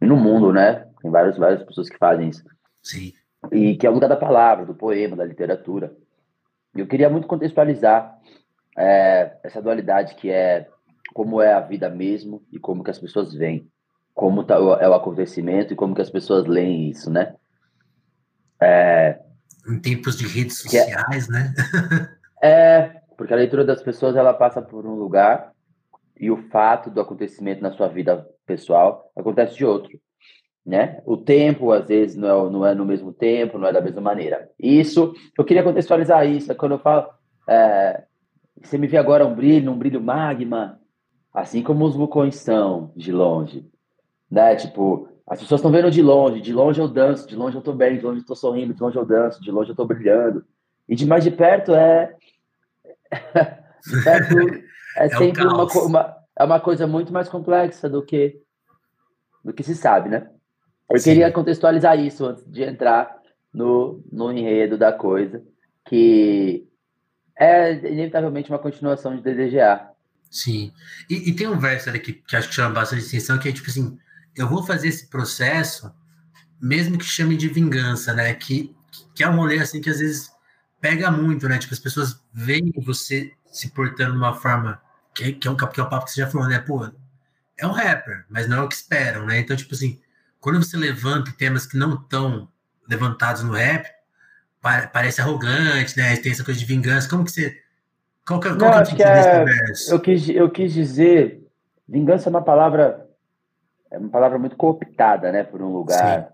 E 0.00 0.06
no 0.06 0.16
mundo, 0.16 0.52
né? 0.52 0.86
Tem 1.00 1.10
várias, 1.10 1.38
várias 1.38 1.62
pessoas 1.62 1.88
que 1.88 1.96
fazem 1.96 2.28
isso. 2.28 2.44
Sim. 2.82 3.12
E 3.50 3.76
que 3.76 3.86
é 3.86 3.90
o 3.90 3.94
lugar 3.94 4.08
da 4.08 4.16
palavra, 4.16 4.66
do 4.66 4.74
poema, 4.74 5.16
da 5.16 5.24
literatura. 5.24 5.94
Eu 6.74 6.86
queria 6.86 7.08
muito 7.08 7.26
contextualizar 7.26 8.14
é, 8.76 9.38
essa 9.42 9.62
dualidade 9.62 10.14
que 10.16 10.30
é 10.30 10.68
como 11.14 11.40
é 11.40 11.54
a 11.54 11.60
vida 11.60 11.88
mesmo 11.88 12.44
e 12.52 12.58
como 12.58 12.84
que 12.84 12.90
as 12.90 12.98
pessoas 12.98 13.32
veem 13.32 13.70
como 14.14 14.44
tá, 14.44 14.56
é 14.56 14.88
o 14.88 14.94
acontecimento 14.94 15.72
e 15.72 15.76
como 15.76 15.94
que 15.94 16.02
as 16.02 16.10
pessoas 16.10 16.46
leem 16.46 16.90
isso, 16.90 17.10
né? 17.10 17.34
É, 18.60 19.18
em 19.68 19.78
tempos 19.78 20.16
de 20.16 20.26
redes 20.26 20.64
é 20.66 20.84
sociais, 20.84 21.28
é, 21.28 21.32
né? 21.32 21.54
é, 22.42 23.02
porque 23.16 23.32
a 23.32 23.36
leitura 23.36 23.64
das 23.64 23.82
pessoas 23.82 24.16
ela 24.16 24.34
passa 24.34 24.60
por 24.60 24.86
um 24.86 24.94
lugar 24.94 25.52
e 26.18 26.30
o 26.30 26.36
fato 26.50 26.90
do 26.90 27.00
acontecimento 27.00 27.62
na 27.62 27.72
sua 27.72 27.88
vida 27.88 28.26
pessoal 28.46 29.10
acontece 29.16 29.56
de 29.56 29.64
outro, 29.64 29.98
né? 30.64 31.00
O 31.04 31.16
tempo 31.16 31.72
às 31.72 31.88
vezes 31.88 32.16
não 32.16 32.28
é, 32.46 32.50
não 32.50 32.66
é 32.66 32.74
no 32.74 32.84
mesmo 32.84 33.12
tempo, 33.12 33.58
não 33.58 33.68
é 33.68 33.72
da 33.72 33.80
mesma 33.80 34.00
maneira. 34.00 34.50
Isso, 34.58 35.14
eu 35.38 35.44
queria 35.44 35.62
contextualizar 35.62 36.26
isso, 36.26 36.54
quando 36.54 36.72
eu 36.72 36.78
falo, 36.78 37.08
é, 37.48 38.04
você 38.62 38.78
me 38.78 38.86
vê 38.86 38.96
agora 38.96 39.26
um 39.26 39.34
brilho, 39.34 39.70
um 39.70 39.78
brilho 39.78 40.00
magma, 40.00 40.80
assim 41.32 41.62
como 41.62 41.84
os 41.84 41.94
vulcões 41.94 42.36
são 42.36 42.92
de 42.96 43.12
longe 43.12 43.68
né? 44.30 44.56
Tipo, 44.56 45.08
as 45.26 45.40
pessoas 45.40 45.60
estão 45.60 45.70
vendo 45.70 45.90
de 45.90 46.02
longe, 46.02 46.40
de 46.40 46.52
longe 46.52 46.80
eu 46.80 46.88
danço, 46.88 47.26
de 47.26 47.36
longe 47.36 47.56
eu 47.56 47.62
tô 47.62 47.72
bem, 47.72 47.98
de 47.98 48.04
longe 48.04 48.20
eu 48.20 48.26
tô 48.26 48.34
sorrindo, 48.34 48.74
de 48.74 48.80
longe 48.80 48.96
eu 48.96 49.04
danço, 49.04 49.42
de 49.42 49.50
longe 49.50 49.70
eu 49.70 49.76
tô 49.76 49.84
brilhando. 49.84 50.44
E 50.88 50.94
de 50.94 51.06
mais 51.06 51.24
de 51.24 51.30
perto 51.30 51.74
é. 51.74 52.14
de 53.86 54.04
perto 54.04 54.38
é, 54.96 55.06
é 55.06 55.08
sempre 55.08 55.44
uma, 55.44 55.64
uma, 55.64 56.16
é 56.38 56.44
uma 56.44 56.60
coisa 56.60 56.86
muito 56.86 57.12
mais 57.12 57.28
complexa 57.28 57.88
do 57.88 58.04
que, 58.04 58.40
do 59.44 59.52
que 59.52 59.62
se 59.62 59.74
sabe, 59.74 60.08
né? 60.08 60.28
Eu 60.90 60.98
Sim. 60.98 61.10
queria 61.10 61.32
contextualizar 61.32 61.98
isso 61.98 62.24
antes 62.24 62.44
de 62.46 62.62
entrar 62.62 63.16
no, 63.52 64.04
no 64.12 64.32
enredo 64.32 64.78
da 64.78 64.92
coisa, 64.92 65.42
que 65.84 66.66
é 67.38 67.72
inevitavelmente 67.72 68.50
uma 68.50 68.58
continuação 68.58 69.16
de 69.16 69.22
DDGA. 69.22 69.90
Sim. 70.30 70.72
E, 71.08 71.30
e 71.30 71.34
tem 71.34 71.48
um 71.48 71.58
verso 71.58 71.88
ali 71.88 72.00
que, 72.00 72.12
que 72.12 72.36
acho 72.36 72.48
que 72.48 72.54
chama 72.54 72.74
bastante 72.74 73.06
atenção, 73.06 73.38
que 73.38 73.48
é 73.48 73.52
tipo 73.52 73.68
assim, 73.68 73.98
eu 74.36 74.48
vou 74.48 74.62
fazer 74.62 74.88
esse 74.88 75.08
processo, 75.08 75.92
mesmo 76.60 76.98
que 76.98 77.04
chame 77.04 77.36
de 77.36 77.48
vingança, 77.48 78.12
né? 78.12 78.34
Que, 78.34 78.74
que 79.14 79.24
é 79.24 79.28
um 79.28 79.36
rolê 79.36 79.58
assim 79.58 79.80
que 79.80 79.90
às 79.90 79.98
vezes 79.98 80.30
pega 80.86 81.10
muito, 81.10 81.48
né? 81.48 81.58
Tipo, 81.58 81.74
as 81.74 81.80
pessoas 81.80 82.22
veem 82.32 82.72
você 82.76 83.32
se 83.46 83.70
portando 83.70 84.12
de 84.12 84.18
uma 84.18 84.34
forma 84.34 84.80
que, 85.12 85.32
que, 85.32 85.48
é, 85.48 85.50
um, 85.50 85.56
que 85.56 85.80
é 85.80 85.82
o 85.82 85.88
papo 85.88 86.04
que 86.04 86.12
você 86.12 86.20
já 86.20 86.28
falou, 86.28 86.48
né? 86.48 86.60
Pô, 86.60 86.88
é 87.58 87.66
um 87.66 87.72
rapper, 87.72 88.24
mas 88.28 88.48
não 88.48 88.58
é 88.58 88.62
o 88.62 88.68
que 88.68 88.74
esperam, 88.74 89.26
né? 89.26 89.40
Então, 89.40 89.56
tipo 89.56 89.74
assim, 89.74 90.00
quando 90.40 90.62
você 90.62 90.76
levanta 90.76 91.34
temas 91.36 91.66
que 91.66 91.76
não 91.76 91.94
estão 91.94 92.48
levantados 92.88 93.42
no 93.42 93.52
rap, 93.52 93.88
parece 94.92 95.20
arrogante, 95.20 95.96
né? 95.96 96.16
Tem 96.18 96.30
essa 96.30 96.44
coisa 96.44 96.60
de 96.60 96.66
vingança. 96.66 97.08
Como 97.08 97.24
que 97.24 97.32
você. 97.32 97.60
Qual 98.24 98.38
que, 98.38 98.48
qual 98.54 98.76
não, 98.76 98.84
que 98.84 99.02
é 99.02 99.44
o 99.44 99.48
é, 99.48 99.64
eu 99.90 100.00
quis, 100.00 100.28
eu 100.28 100.50
quis 100.50 100.72
dizer. 100.72 101.42
Vingança 101.88 102.28
é 102.28 102.30
uma 102.30 102.42
palavra 102.42 103.06
é 103.90 103.98
uma 103.98 104.10
palavra 104.10 104.38
muito 104.38 104.56
cooptada, 104.56 105.30
né, 105.30 105.44
por 105.44 105.62
um 105.62 105.72
lugar, 105.72 106.32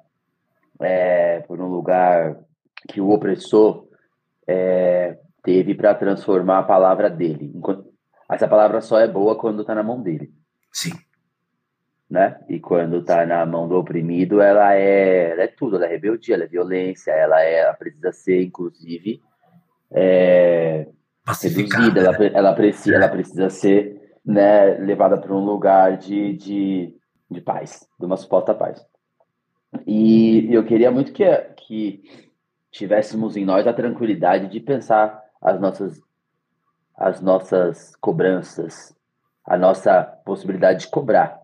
é, 0.81 1.41
por 1.41 1.61
um 1.61 1.69
lugar 1.69 2.37
que 2.89 3.01
o 3.01 3.11
opressor 3.11 3.87
é, 4.47 5.19
teve 5.43 5.75
para 5.75 5.95
transformar 5.95 6.61
a 6.61 6.65
palavra 6.65 7.09
dele. 7.11 7.53
Essa 8.31 8.49
palavra 8.49 8.81
só 8.81 8.99
é 8.99 9.07
boa 9.07 9.37
quando 9.37 9.63
está 9.63 9.75
na 9.75 9.83
mão 9.83 10.01
dele. 10.01 10.33
Sim. 10.73 10.93
Né? 12.09 12.39
E 12.49 12.61
quando 12.61 12.99
está 12.99 13.25
na 13.25 13.45
mão 13.47 13.69
do 13.69 13.77
oprimido, 13.77 14.41
ela 14.41 14.75
é, 14.75 15.31
ela 15.31 15.43
é 15.43 15.47
tudo, 15.49 15.77
ela 15.77 15.87
é 15.87 15.89
rebeldia, 15.89 16.35
ela 16.35 16.45
é 16.45 16.49
violência, 16.49 17.11
ela 17.11 17.43
é, 17.43 17.61
ela 17.61 17.75
precisa 17.75 18.13
ser, 18.13 18.43
inclusive, 18.43 19.23
é, 19.91 20.87
reduzida, 21.43 22.01
ela, 22.01 22.17
ela, 22.27 22.53
precisa, 22.53 22.97
ela 22.97 23.09
precisa 23.09 23.49
ser 23.49 24.01
né, 24.25 24.75
levada 24.79 25.17
para 25.17 25.33
um 25.33 25.45
lugar 25.45 25.97
de, 25.97 26.35
de 26.35 27.03
de 27.33 27.41
paz, 27.41 27.87
de 27.99 28.07
uma 28.07 28.17
suposta 28.17 28.55
paz. 28.55 28.85
E 29.87 30.49
eu 30.51 30.65
queria 30.65 30.91
muito 30.91 31.13
que, 31.13 31.25
que 31.57 32.03
tivéssemos 32.73 33.37
em 33.37 33.45
nós 33.45 33.67
a 33.67 33.73
tranquilidade 33.73 34.49
de 34.49 34.59
pensar 34.59 35.23
as 35.41 35.61
nossas, 35.61 36.01
as 36.97 37.21
nossas 37.21 37.95
cobranças, 37.97 38.97
a 39.45 39.57
nossa 39.57 40.03
possibilidade 40.25 40.81
de 40.81 40.89
cobrar. 40.89 41.41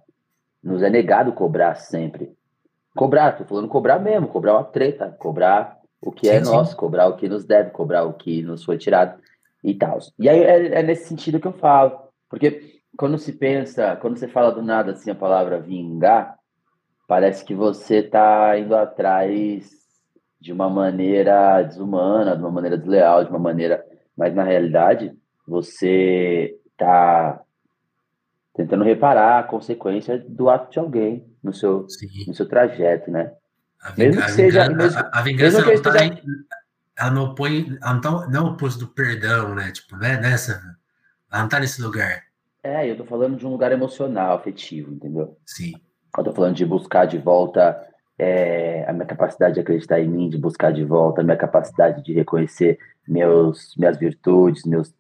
Nos 0.63 0.83
é 0.83 0.91
negado 0.91 1.33
cobrar 1.33 1.77
sempre. 1.77 2.33
Cobrar, 2.97 3.33
tô 3.33 3.45
falando 3.45 3.69
cobrar 3.69 3.99
mesmo, 4.01 4.27
cobrar 4.27 4.55
uma 4.55 4.65
treta, 4.65 5.15
cobrar 5.19 5.79
o 6.01 6.11
que 6.11 6.29
é 6.29 6.43
sim, 6.43 6.51
é 6.51 6.53
nosso, 6.53 6.77
cobrar 6.77 7.07
o 7.07 7.17
que 7.17 7.29
nos 7.29 7.45
deve, 7.45 7.71
cobrar 7.71 8.05
o 8.05 8.15
que 8.15 8.43
nos 8.43 8.65
foi 8.65 8.79
tirado 8.79 9.21
e 9.63 9.75
tal. 9.75 9.99
E 10.19 10.29
aí 10.29 10.43
é, 10.43 10.81
é, 10.81 10.83
nesse 10.83 11.07
sentido 11.07 11.39
que 11.39 11.47
eu 11.47 11.53
falo, 11.53 12.09
porque 12.29 12.81
quando 12.97 13.19
se 13.19 13.33
pensa, 13.33 13.97
quando 13.97 14.17
você 14.17 14.27
fala 14.27 14.51
do 14.51 14.63
nada 14.63 14.93
assim 14.93 15.11
a 15.11 15.15
palavra 15.15 15.61
vingar, 15.61 16.37
parece 17.07 17.45
que 17.45 17.55
você 17.55 17.97
está 17.99 18.59
indo 18.59 18.75
atrás 18.75 19.78
de 20.41 20.53
uma 20.53 20.69
maneira 20.69 21.63
desumana, 21.63 22.37
de 22.37 22.43
uma 22.43 22.51
maneira 22.51 22.79
desleal, 22.79 23.25
de 23.25 23.31
uma 23.31 23.39
maneira, 23.39 23.85
mas 24.17 24.35
na 24.35 24.45
realidade 24.45 25.17
você 25.47 26.57
está 26.71 27.41
tentando 28.55 28.85
reparar 28.85 29.39
a 29.39 29.43
consequência 29.45 30.19
do 30.29 30.49
ato 30.49 30.71
de 30.71 30.79
alguém 30.79 31.27
no 31.43 31.53
seu, 31.53 31.87
no 32.27 32.35
seu 32.35 32.47
trajeto, 32.47 33.11
né? 33.11 33.33
A 33.81 33.93
mesmo 33.97 34.21
que 34.23 34.31
seja. 34.33 34.69
Mesmo, 34.69 34.99
a, 34.99 35.11
a 35.19 35.23
vingança 35.23 35.65
não 35.65 35.83
tá 35.83 36.05
em, 36.05 36.21
ela 36.99 37.11
não 37.11 37.25
opõe. 37.27 37.79
Ela 37.81 37.95
não, 37.95 38.01
tá, 38.01 38.27
não 38.29 38.47
é 38.47 38.51
oposto 38.51 38.81
do 38.81 38.89
perdão, 38.89 39.55
né? 39.55 39.71
Tipo, 39.71 39.97
né? 39.97 40.19
Nessa. 40.21 40.61
Ela 41.31 41.43
não 41.43 41.49
tá 41.49 41.61
nesse 41.61 41.81
lugar. 41.81 42.25
É, 42.63 42.91
eu 42.91 42.97
tô 42.97 43.05
falando 43.05 43.37
de 43.37 43.47
um 43.47 43.51
lugar 43.51 43.71
emocional, 43.71 44.37
afetivo, 44.37 44.93
entendeu? 44.93 45.39
Sim. 45.47 45.75
Eu 46.17 46.25
tô 46.25 46.33
falando 46.33 46.57
de 46.57 46.67
buscar 46.67 47.07
de 47.07 47.17
volta 47.17 47.81
é, 48.19 48.85
a 48.89 48.93
minha 48.93 49.07
capacidade 49.07 49.55
de 49.55 49.61
acreditar 49.61 50.01
em 50.01 50.09
mim, 50.09 50.29
de 50.29 50.37
buscar 50.37 50.73
de 50.73 50.85
volta 50.85 51.21
a 51.21 51.25
minha 51.25 51.37
capacidade 51.37 52.03
de 52.03 52.13
reconhecer 52.13 52.79
meus, 53.07 53.75
minhas 53.77 53.97
virtudes, 53.97 54.65
meus, 54.65 54.93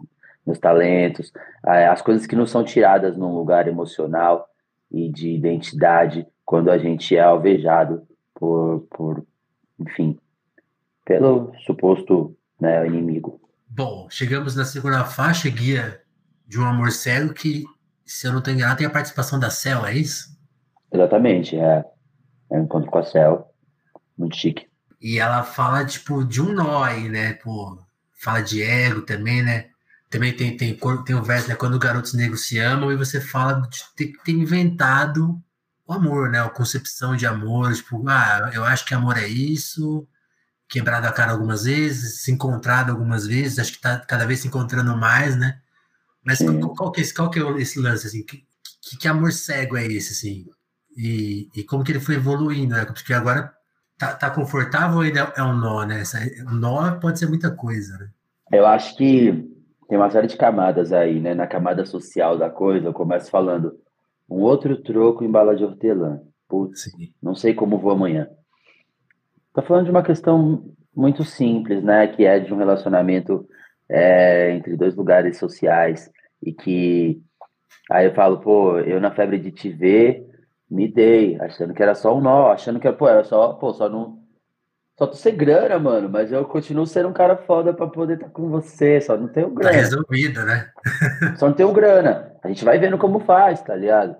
meus 0.46 0.58
talentos, 0.58 1.32
as 1.62 2.00
coisas 2.00 2.26
que 2.26 2.36
não 2.36 2.46
são 2.46 2.62
tiradas 2.64 3.16
num 3.16 3.34
lugar 3.34 3.66
emocional 3.66 4.48
e 4.90 5.10
de 5.10 5.30
identidade 5.30 6.26
quando 6.44 6.70
a 6.70 6.78
gente 6.78 7.16
é 7.16 7.20
alvejado 7.20 8.06
por, 8.34 8.86
por 8.90 9.26
enfim, 9.78 10.18
pelo 11.04 11.52
suposto 11.66 12.36
né, 12.60 12.86
inimigo. 12.86 13.40
Bom, 13.68 14.08
chegamos 14.10 14.56
na 14.56 14.64
segunda 14.64 15.04
faixa, 15.04 15.50
guia 15.50 16.00
de 16.46 16.58
um 16.58 16.64
amor 16.64 16.90
cego, 16.90 17.34
que, 17.34 17.64
se 18.04 18.26
eu 18.26 18.32
não 18.32 18.38
estou 18.38 18.54
enganado, 18.54 18.78
tem 18.78 18.86
a 18.86 18.90
participação 18.90 19.38
da 19.38 19.50
Cel, 19.50 19.84
é 19.84 19.94
isso? 19.94 20.36
Exatamente, 20.90 21.56
é. 21.56 21.84
É 22.50 22.58
um 22.58 22.64
encontro 22.64 22.90
com 22.90 22.98
a 22.98 23.04
Cel, 23.04 23.52
muito 24.16 24.36
chique. 24.36 24.66
E 25.00 25.18
ela 25.18 25.42
fala, 25.42 25.84
tipo, 25.84 26.24
de 26.24 26.40
um 26.40 26.52
nó 26.52 26.82
aí, 26.82 27.08
né? 27.08 27.34
Pô, 27.34 27.78
fala 28.20 28.40
de 28.40 28.62
ego 28.62 29.02
também, 29.02 29.42
né? 29.42 29.66
Também 30.10 30.34
tem, 30.34 30.56
tem, 30.56 30.76
tem 31.04 31.14
o 31.14 31.22
verso, 31.22 31.48
né? 31.48 31.54
Quando 31.54 31.78
garotos 31.78 32.14
negros 32.14 32.46
se 32.46 32.58
amam, 32.58 32.90
e 32.90 32.96
você 32.96 33.20
fala 33.20 33.60
de 33.68 33.78
ter, 33.94 34.12
ter 34.24 34.32
inventado 34.32 35.40
o 35.86 35.92
amor, 35.92 36.30
né? 36.30 36.42
A 36.42 36.48
concepção 36.48 37.16
de 37.16 37.26
amor, 37.26 37.72
tipo, 37.74 38.02
ah, 38.08 38.50
eu 38.54 38.64
acho 38.64 38.84
que 38.84 38.94
amor 38.94 39.16
é 39.18 39.28
isso, 39.28 40.06
quebrado 40.68 41.06
a 41.06 41.12
cara 41.12 41.32
algumas 41.32 41.64
vezes, 41.64 42.22
se 42.22 42.30
encontrado 42.30 42.90
algumas 42.90 43.26
vezes, 43.26 43.58
acho 43.58 43.72
que 43.72 43.80
tá 43.80 43.98
cada 44.00 44.26
vez 44.26 44.40
se 44.40 44.48
encontrando 44.48 44.96
mais, 44.96 45.36
né? 45.36 45.60
Mas 46.22 46.38
qual, 46.38 46.74
qual, 46.74 46.92
que 46.92 47.00
é, 47.00 47.12
qual 47.12 47.30
que 47.30 47.38
é 47.38 47.60
esse 47.60 47.78
lance, 47.78 48.06
assim? 48.06 48.22
Que, 48.22 48.44
que, 48.82 48.98
que, 48.98 49.08
amor 49.08 49.32
cego 49.32 49.76
é 49.76 49.86
esse, 49.86 50.12
assim? 50.12 50.46
E, 50.98 51.48
e 51.54 51.62
como 51.62 51.84
que 51.84 51.92
ele 51.92 52.00
foi 52.00 52.16
evoluindo, 52.16 52.74
né? 52.74 52.84
Porque 52.84 53.14
agora 53.14 53.52
tá, 53.96 54.16
tá 54.16 54.30
confortável 54.30 54.96
ou 54.96 55.02
ainda 55.04 55.32
é 55.36 55.42
um 55.44 55.56
nó, 55.56 55.84
né? 55.84 56.02
Um 56.50 56.56
nó 56.56 56.98
pode 56.98 57.20
ser 57.20 57.28
muita 57.28 57.52
coisa, 57.52 57.96
né? 57.98 58.08
Eu 58.50 58.66
acho 58.66 58.96
que 58.96 59.48
tem 59.88 59.96
uma 59.96 60.10
série 60.10 60.26
de 60.26 60.36
camadas 60.36 60.92
aí, 60.92 61.20
né? 61.20 61.34
Na 61.34 61.46
camada 61.46 61.86
social 61.86 62.36
da 62.36 62.50
coisa, 62.50 62.88
eu 62.88 62.92
começo 62.92 63.30
falando 63.30 63.78
um 64.28 64.42
outro 64.42 64.76
troco 64.82 65.22
em 65.22 65.30
bala 65.30 65.54
de 65.54 65.64
hortelã. 65.64 66.20
Putz, 66.48 66.82
Sim. 66.82 67.12
não 67.22 67.36
sei 67.36 67.54
como 67.54 67.78
vou 67.78 67.92
amanhã. 67.92 68.28
Tô 69.54 69.62
falando 69.62 69.84
de 69.84 69.90
uma 69.92 70.02
questão 70.02 70.64
muito 70.94 71.24
simples, 71.24 71.80
né? 71.84 72.08
Que 72.08 72.24
é 72.24 72.40
de 72.40 72.52
um 72.52 72.56
relacionamento 72.56 73.46
é, 73.88 74.50
entre 74.50 74.76
dois 74.76 74.96
lugares 74.96 75.38
sociais 75.38 76.10
e 76.42 76.52
que 76.52 77.22
aí 77.88 78.06
eu 78.06 78.14
falo, 78.14 78.38
pô, 78.38 78.78
eu 78.80 79.00
na 79.00 79.12
febre 79.12 79.38
de 79.38 79.52
te 79.52 79.70
ver 79.70 80.27
me 80.70 80.86
dei, 80.86 81.40
achando 81.40 81.72
que 81.72 81.82
era 81.82 81.94
só 81.94 82.16
um 82.16 82.20
nó, 82.20 82.50
achando 82.50 82.78
que 82.78 82.86
era, 82.86 82.96
pô, 82.96 83.08
era 83.08 83.24
só, 83.24 83.54
pô, 83.54 83.72
só 83.72 83.88
não 83.88 84.18
só 84.98 85.06
tu 85.06 85.16
ser 85.16 85.30
grana, 85.30 85.78
mano, 85.78 86.08
mas 86.08 86.32
eu 86.32 86.44
continuo 86.44 86.84
sendo 86.84 87.08
um 87.08 87.12
cara 87.12 87.36
foda 87.36 87.72
pra 87.72 87.86
poder 87.86 88.14
estar 88.14 88.26
tá 88.26 88.32
com 88.32 88.48
você, 88.48 89.00
só 89.00 89.16
não 89.16 89.28
tenho 89.28 89.48
tá 89.50 89.54
grana. 89.54 89.70
Tá 89.70 89.76
resolvido, 89.76 90.44
né? 90.44 90.70
só 91.38 91.46
não 91.46 91.54
tenho 91.54 91.72
grana. 91.72 92.32
A 92.42 92.48
gente 92.48 92.64
vai 92.64 92.80
vendo 92.80 92.98
como 92.98 93.20
faz, 93.20 93.62
tá 93.62 93.76
ligado? 93.76 94.16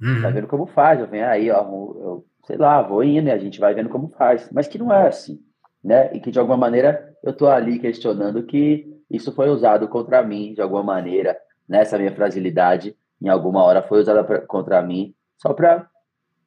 Uhum. 0.00 0.22
Vai 0.22 0.32
vendo 0.32 0.46
como 0.46 0.66
faz, 0.66 1.00
eu 1.00 1.06
venho 1.06 1.26
aí, 1.26 1.50
ó, 1.50 1.60
eu, 1.60 2.26
sei 2.46 2.56
lá, 2.56 2.80
vou 2.80 3.04
indo 3.04 3.28
e 3.28 3.30
a 3.30 3.36
gente 3.36 3.60
vai 3.60 3.74
vendo 3.74 3.90
como 3.90 4.08
faz. 4.16 4.48
Mas 4.50 4.66
que 4.66 4.78
não 4.78 4.90
é 4.90 5.06
assim, 5.06 5.38
né? 5.84 6.10
E 6.14 6.18
que 6.18 6.30
de 6.30 6.38
alguma 6.38 6.56
maneira 6.56 7.14
eu 7.22 7.34
tô 7.34 7.46
ali 7.46 7.78
questionando 7.78 8.42
que 8.42 8.86
isso 9.10 9.32
foi 9.32 9.50
usado 9.50 9.86
contra 9.86 10.22
mim, 10.22 10.54
de 10.54 10.62
alguma 10.62 10.82
maneira, 10.82 11.36
nessa 11.68 11.98
minha 11.98 12.14
fragilidade, 12.14 12.96
em 13.20 13.28
alguma 13.28 13.62
hora 13.62 13.82
foi 13.82 14.00
usada 14.00 14.24
pra, 14.24 14.40
contra 14.40 14.80
mim, 14.80 15.14
só 15.36 15.52
pra, 15.52 15.86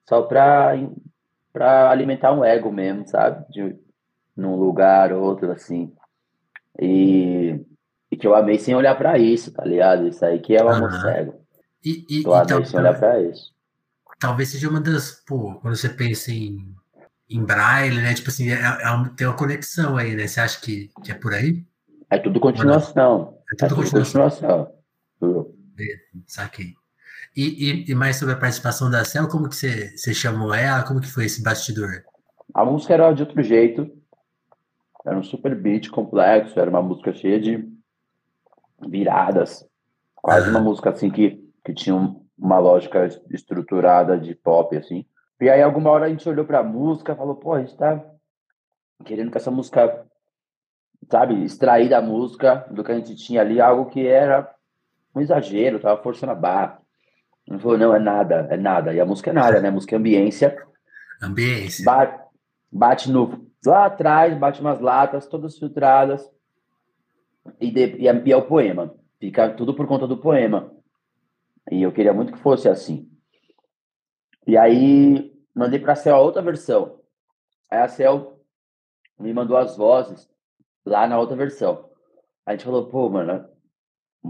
só 0.08 0.22
pra 0.22 0.76
para 1.56 1.90
alimentar 1.90 2.34
um 2.34 2.44
ego 2.44 2.70
mesmo, 2.70 3.08
sabe? 3.08 3.46
De, 3.50 3.78
num 4.36 4.58
lugar 4.58 5.14
ou 5.14 5.24
outro, 5.24 5.50
assim. 5.54 5.94
E, 6.78 7.58
e 8.12 8.18
que 8.18 8.28
eu 8.28 8.36
amei 8.36 8.60
sem 8.60 8.76
olhar 8.76 8.96
para 8.96 9.18
isso, 9.18 9.54
tá 9.54 9.64
ligado? 9.64 10.06
Isso 10.06 10.26
aí 10.26 10.40
que 10.40 10.54
é 10.54 10.62
o 10.62 10.68
amor 10.68 10.92
uhum. 10.92 11.00
cego. 11.00 11.42
E, 11.84 12.06
e, 12.10 12.24
eu 12.26 12.34
amei 12.34 12.66
sem 12.66 12.78
olhar 12.78 13.22
isso. 13.22 13.54
Talvez 14.20 14.50
seja 14.50 14.70
uma 14.70 14.82
das, 14.82 15.24
pô, 15.26 15.56
quando 15.62 15.78
você 15.78 15.88
pensa 15.88 16.30
em, 16.30 16.76
em 17.30 17.42
braille, 17.42 18.02
né? 18.02 18.14
Tipo 18.14 18.30
assim, 18.30 18.50
é, 18.50 18.56
é, 18.56 19.10
tem 19.16 19.26
uma 19.26 19.38
conexão 19.38 19.96
aí, 19.96 20.14
né? 20.14 20.28
Você 20.28 20.42
acha 20.42 20.60
que, 20.60 20.90
que 21.04 21.12
é 21.12 21.16
por 21.16 21.34
aí? 21.34 21.66
É 22.10 22.18
tudo 22.18 22.40
continuação. 22.42 23.38
É 23.54 23.56
tudo, 23.56 23.66
é 23.66 23.68
tudo 23.70 23.92
continuação. 23.92 24.72
continuação. 25.22 25.56
Saquei. 26.28 26.74
E, 27.36 27.44
e, 27.44 27.92
e, 27.92 27.96
mais 27.96 28.16
sobre 28.16 28.34
a 28.34 28.38
participação 28.38 28.90
da 28.90 29.04
Cel, 29.04 29.28
como 29.28 29.50
que 29.50 29.56
você, 29.56 29.96
você 29.98 30.14
chamou 30.14 30.54
ela? 30.54 30.84
Como 30.84 31.02
que 31.02 31.12
foi 31.12 31.26
esse 31.26 31.44
bastidor? 31.44 32.04
A 32.54 32.64
música 32.64 32.94
era 32.94 33.12
de 33.12 33.24
outro 33.24 33.44
jeito. 33.44 33.92
Era 35.06 35.18
um 35.18 35.24
super 35.24 35.54
beat 35.54 35.90
complexo, 35.90 36.58
era 36.60 36.70
uma 36.70 36.82
música 36.82 37.14
cheia 37.14 37.40
de 37.40 37.68
viradas. 38.88 39.68
Quase 40.16 40.50
uma 40.50 40.62
música 40.62 40.92
assim 40.92 41.10
que, 41.12 41.44
que 41.64 41.74
tinha 41.74 41.96
uma 42.38 42.58
lógica 42.58 43.06
estruturada 43.30 44.18
de 44.18 44.34
pop, 44.34 44.76
assim. 44.76 45.06
E 45.40 45.50
aí, 45.50 45.62
alguma 45.62 45.90
hora 45.92 46.06
a 46.06 46.10
gente 46.10 46.28
olhou 46.28 46.46
pra 46.46 46.64
música 46.64 47.12
e 47.12 47.16
falou, 47.16 47.36
pô, 47.36 47.54
a 47.54 47.60
gente 47.60 47.76
tá 47.76 48.04
querendo 49.04 49.30
que 49.30 49.38
essa 49.38 49.52
música, 49.52 50.06
sabe, 51.12 51.44
extrair 51.44 51.90
da 51.90 52.02
música, 52.02 52.66
do 52.72 52.84
que 52.84 52.92
a 52.92 52.96
gente 52.96 53.16
tinha 53.16 53.42
ali, 53.42 53.60
algo 53.60 53.92
que 53.92 54.08
era 54.08 54.50
um 55.14 55.20
exagero, 55.20 55.80
tava 55.80 56.02
forçando 56.02 56.32
a 56.32 56.36
barra. 56.36 56.85
Ele 57.48 57.60
falou, 57.60 57.78
não, 57.78 57.96
é 57.96 58.00
nada, 58.00 58.48
é 58.50 58.58
nada. 58.58 58.94
E 58.94 59.00
a 59.00 59.06
música 59.06 59.30
é 59.30 59.34
nada, 59.34 59.60
né? 59.62 59.70
A 59.70 59.72
música 59.72 59.96
é 59.96 60.00
ambiência. 60.00 60.58
Ambiência. 61.22 61.86
Bate, 61.86 62.24
bate 62.72 63.12
no. 63.12 63.46
Lá 63.66 63.86
atrás, 63.86 64.38
bate 64.38 64.62
umas 64.62 64.80
latas, 64.80 65.28
todas 65.28 65.58
filtradas. 65.58 66.30
E, 67.60 67.72
de, 67.72 67.98
e, 67.98 68.08
é, 68.08 68.24
e 68.26 68.32
é 68.32 68.38
o 68.38 68.46
poema. 68.46 68.96
Fica 69.20 69.50
tudo 69.50 69.74
por 69.74 69.88
conta 69.88 70.08
do 70.08 70.18
poema. 70.18 70.72
E 71.72 71.82
eu 71.82 71.92
queria 71.92 72.14
muito 72.14 72.34
que 72.34 72.40
fosse 72.40 72.68
assim. 72.68 73.10
E 74.46 74.58
aí, 74.58 75.34
mandei 75.54 75.80
para 75.80 75.94
a 75.94 75.96
Cel 75.96 76.16
a 76.16 76.22
outra 76.22 76.42
versão. 76.42 77.00
Aí 77.70 77.80
a 77.80 77.88
Cel 77.88 78.40
me 79.20 79.34
mandou 79.34 79.58
as 79.58 79.76
vozes 79.78 80.30
lá 80.86 81.08
na 81.08 81.18
outra 81.18 81.36
versão. 81.36 81.90
A 82.46 82.52
gente 82.52 82.66
falou, 82.66 82.88
pô, 82.88 83.10
mano, 83.10 83.48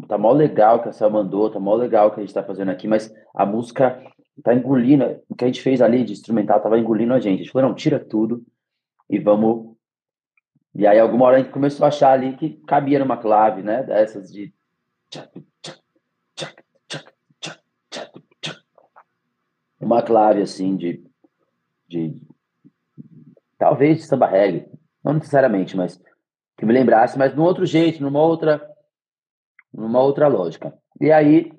tá 0.07 0.17
mó 0.17 0.31
legal 0.31 0.81
que 0.81 0.89
a 0.89 0.91
Cel 0.91 1.09
mandou, 1.09 1.49
tá 1.49 1.59
mó 1.59 1.75
legal 1.75 2.11
que 2.11 2.19
a 2.19 2.23
gente 2.23 2.33
tá 2.33 2.43
fazendo 2.43 2.71
aqui, 2.71 2.87
mas 2.87 3.13
a 3.33 3.45
música 3.45 4.01
tá 4.43 4.53
engolindo, 4.53 5.21
o 5.29 5.35
que 5.35 5.45
a 5.45 5.47
gente 5.47 5.61
fez 5.61 5.81
ali 5.81 6.03
de 6.03 6.13
instrumental 6.13 6.59
tava 6.59 6.79
engolindo 6.79 7.13
a 7.13 7.19
gente. 7.19 7.35
A 7.35 7.43
gente 7.43 7.51
falou, 7.51 7.69
não, 7.69 7.75
tira 7.75 7.99
tudo 7.99 8.45
e 9.09 9.19
vamos. 9.19 9.75
E 10.73 10.85
aí, 10.85 10.99
alguma 10.99 11.25
hora 11.25 11.37
a 11.37 11.39
gente 11.39 11.51
começou 11.51 11.85
a 11.85 11.87
achar 11.87 12.11
ali 12.11 12.35
que 12.35 12.49
cabia 12.67 12.99
numa 12.99 13.17
clave, 13.17 13.61
né? 13.61 13.83
Dessas 13.83 14.31
de. 14.31 14.53
Uma 19.79 20.01
clave 20.01 20.41
assim 20.41 20.75
de. 20.75 21.03
de 21.87 22.19
talvez 23.57 23.99
de 23.99 24.03
samba 24.03 24.27
reggae, 24.27 24.67
não 25.01 25.13
necessariamente, 25.13 25.77
mas 25.77 26.01
que 26.57 26.65
me 26.65 26.73
lembrasse, 26.73 27.17
mas 27.17 27.33
de 27.33 27.39
um 27.39 27.43
outro 27.43 27.65
jeito, 27.65 28.01
numa 28.01 28.21
outra 28.21 28.74
numa 29.75 30.01
outra 30.01 30.27
lógica. 30.27 30.73
E 30.99 31.11
aí 31.11 31.51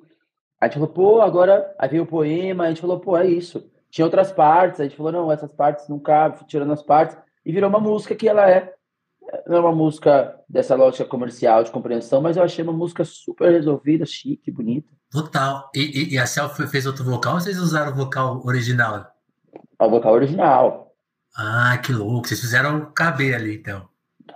a 0.61 0.67
gente 0.67 0.75
falou, 0.75 0.89
pô, 0.89 1.21
agora 1.21 1.75
aí 1.79 1.89
veio 1.89 2.05
o 2.05 2.07
poema, 2.07 2.65
a 2.65 2.69
gente 2.69 2.81
falou, 2.81 2.99
pô, 2.99 3.17
é 3.17 3.27
isso. 3.27 3.71
tinha 3.91 4.05
outras 4.05 4.33
partes, 4.33 4.81
a 4.81 4.85
gente 4.85 4.97
falou, 4.97 5.13
não, 5.13 5.31
essas 5.31 5.53
partes 5.53 5.89
não 5.89 5.99
cabem, 5.99 6.39
tirando 6.47 6.73
as 6.73 6.83
partes, 6.83 7.17
e 7.45 7.53
virou 7.53 7.69
uma 7.69 7.81
música 7.81 8.15
que 8.15 8.29
ela 8.29 8.51
é, 8.51 8.73
não 9.47 9.57
é 9.57 9.61
uma 9.61 9.75
música 9.75 10.39
dessa 10.49 10.75
lógica 10.75 11.05
comercial 11.05 11.63
de 11.63 11.71
compreensão, 11.71 12.21
mas 12.21 12.37
eu 12.37 12.43
achei 12.43 12.65
uma 12.65 12.73
música 12.73 13.05
super 13.05 13.53
resolvida, 13.53 14.07
chique, 14.07 14.51
bonita. 14.51 14.91
Total. 15.11 15.71
E, 15.75 15.81
e, 15.81 16.15
e 16.15 16.19
a 16.19 16.27
Selfie 16.27 16.67
fez 16.67 16.87
outro 16.87 17.05
vocal 17.05 17.35
ou 17.35 17.41
vocês 17.41 17.59
usaram 17.59 17.93
o 17.93 17.95
vocal 17.95 18.43
original? 18.45 19.07
O 19.79 19.89
vocal 19.89 20.15
original. 20.15 20.93
Ah, 21.37 21.79
que 21.79 21.93
louco. 21.93 22.27
Vocês 22.27 22.41
fizeram 22.41 22.93
caber 22.93 23.35
ali, 23.35 23.57
então. 23.57 23.89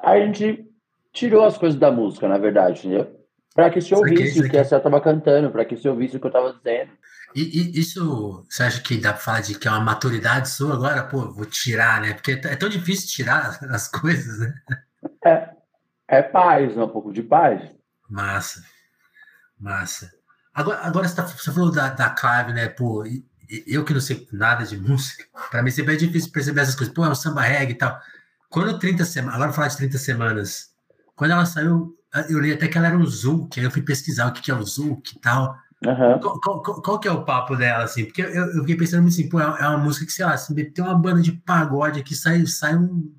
Aí 0.02 0.22
a 0.22 0.26
gente 0.26 0.66
tirou 1.12 1.44
as 1.44 1.58
coisas 1.58 1.78
da 1.78 1.90
música, 1.90 2.28
na 2.28 2.38
verdade, 2.38 2.80
entendeu? 2.80 3.19
Pra 3.54 3.70
que 3.70 3.80
se 3.80 3.94
ouvisse 3.94 4.40
o 4.40 4.48
que 4.48 4.56
a 4.56 4.64
Cel 4.64 4.80
tava 4.80 5.00
cantando, 5.00 5.50
pra 5.50 5.64
que 5.64 5.76
se 5.76 5.88
ouvisse 5.88 6.16
o 6.16 6.20
que 6.20 6.26
eu 6.26 6.32
tava 6.32 6.52
dizendo. 6.52 6.92
E, 7.34 7.42
e, 7.42 7.80
isso, 7.80 8.44
você 8.48 8.64
acha 8.64 8.80
que 8.80 8.96
dá 8.96 9.12
pra 9.12 9.22
falar 9.22 9.40
de 9.40 9.56
que 9.56 9.68
é 9.68 9.70
uma 9.70 9.80
maturidade 9.80 10.48
sua 10.48 10.74
agora? 10.74 11.04
Pô, 11.04 11.32
vou 11.32 11.46
tirar, 11.46 12.00
né? 12.00 12.14
Porque 12.14 12.32
é 12.32 12.56
tão 12.56 12.68
difícil 12.68 13.08
tirar 13.08 13.58
as 13.70 13.88
coisas, 13.88 14.38
né? 14.38 14.54
É, 15.24 15.50
é 16.08 16.22
paz, 16.22 16.76
né? 16.76 16.82
um 16.82 16.88
pouco 16.88 17.12
de 17.12 17.22
paz. 17.22 17.62
Massa, 18.08 18.62
massa. 19.58 20.10
Agora, 20.52 20.80
agora 20.82 21.06
você, 21.06 21.14
tá, 21.14 21.22
você 21.22 21.52
falou 21.52 21.70
da, 21.70 21.90
da 21.90 22.10
clave, 22.10 22.52
né? 22.52 22.68
Pô, 22.68 23.04
eu 23.66 23.84
que 23.84 23.94
não 23.94 24.00
sei 24.00 24.28
nada 24.32 24.64
de 24.64 24.76
música, 24.76 25.24
para 25.50 25.62
mim 25.62 25.70
sempre 25.70 25.94
é 25.94 25.96
difícil 25.96 26.32
perceber 26.32 26.60
essas 26.60 26.74
coisas. 26.74 26.92
Pô, 26.92 27.04
é 27.04 27.08
um 27.08 27.14
samba 27.14 27.42
reggae 27.42 27.72
e 27.72 27.78
tal. 27.78 28.00
Quando 28.48 28.78
30 28.78 29.04
semanas, 29.04 29.36
agora 29.36 29.52
falar 29.52 29.68
de 29.68 29.76
30 29.76 29.98
semanas, 29.98 30.74
quando 31.14 31.30
ela 31.30 31.46
saiu, 31.46 31.96
eu 32.28 32.40
li 32.40 32.52
até 32.52 32.66
que 32.68 32.76
ela 32.76 32.88
era 32.88 32.98
um 32.98 33.06
Zouk, 33.06 33.58
aí 33.58 33.64
eu 33.64 33.70
fui 33.70 33.82
pesquisar 33.82 34.28
o 34.28 34.32
que, 34.32 34.42
que 34.42 34.50
é 34.50 34.54
o 34.54 34.62
Zouk 34.62 35.16
e 35.16 35.20
tal. 35.20 35.54
Uhum. 35.86 36.18
Qual, 36.20 36.40
qual, 36.40 36.82
qual, 36.82 37.00
que 37.00 37.08
é 37.08 37.12
o 37.12 37.24
papo 37.24 37.56
dela, 37.56 37.84
assim? 37.84 38.04
Porque 38.04 38.20
eu, 38.20 38.28
eu 38.28 38.60
fiquei 38.60 38.76
pensando 38.76 39.06
assim, 39.08 39.28
pô, 39.28 39.40
é, 39.40 39.44
é 39.44 39.68
uma 39.68 39.78
música 39.78 40.04
que, 40.04 40.12
sei 40.12 40.24
lá, 40.24 40.36
se 40.36 40.54
tem 40.54 40.84
uma 40.84 40.98
banda 40.98 41.22
de 41.22 41.32
pagode 41.32 42.00
aqui, 42.00 42.14
sai, 42.14 42.44
sai 42.46 42.76
um, 42.76 43.10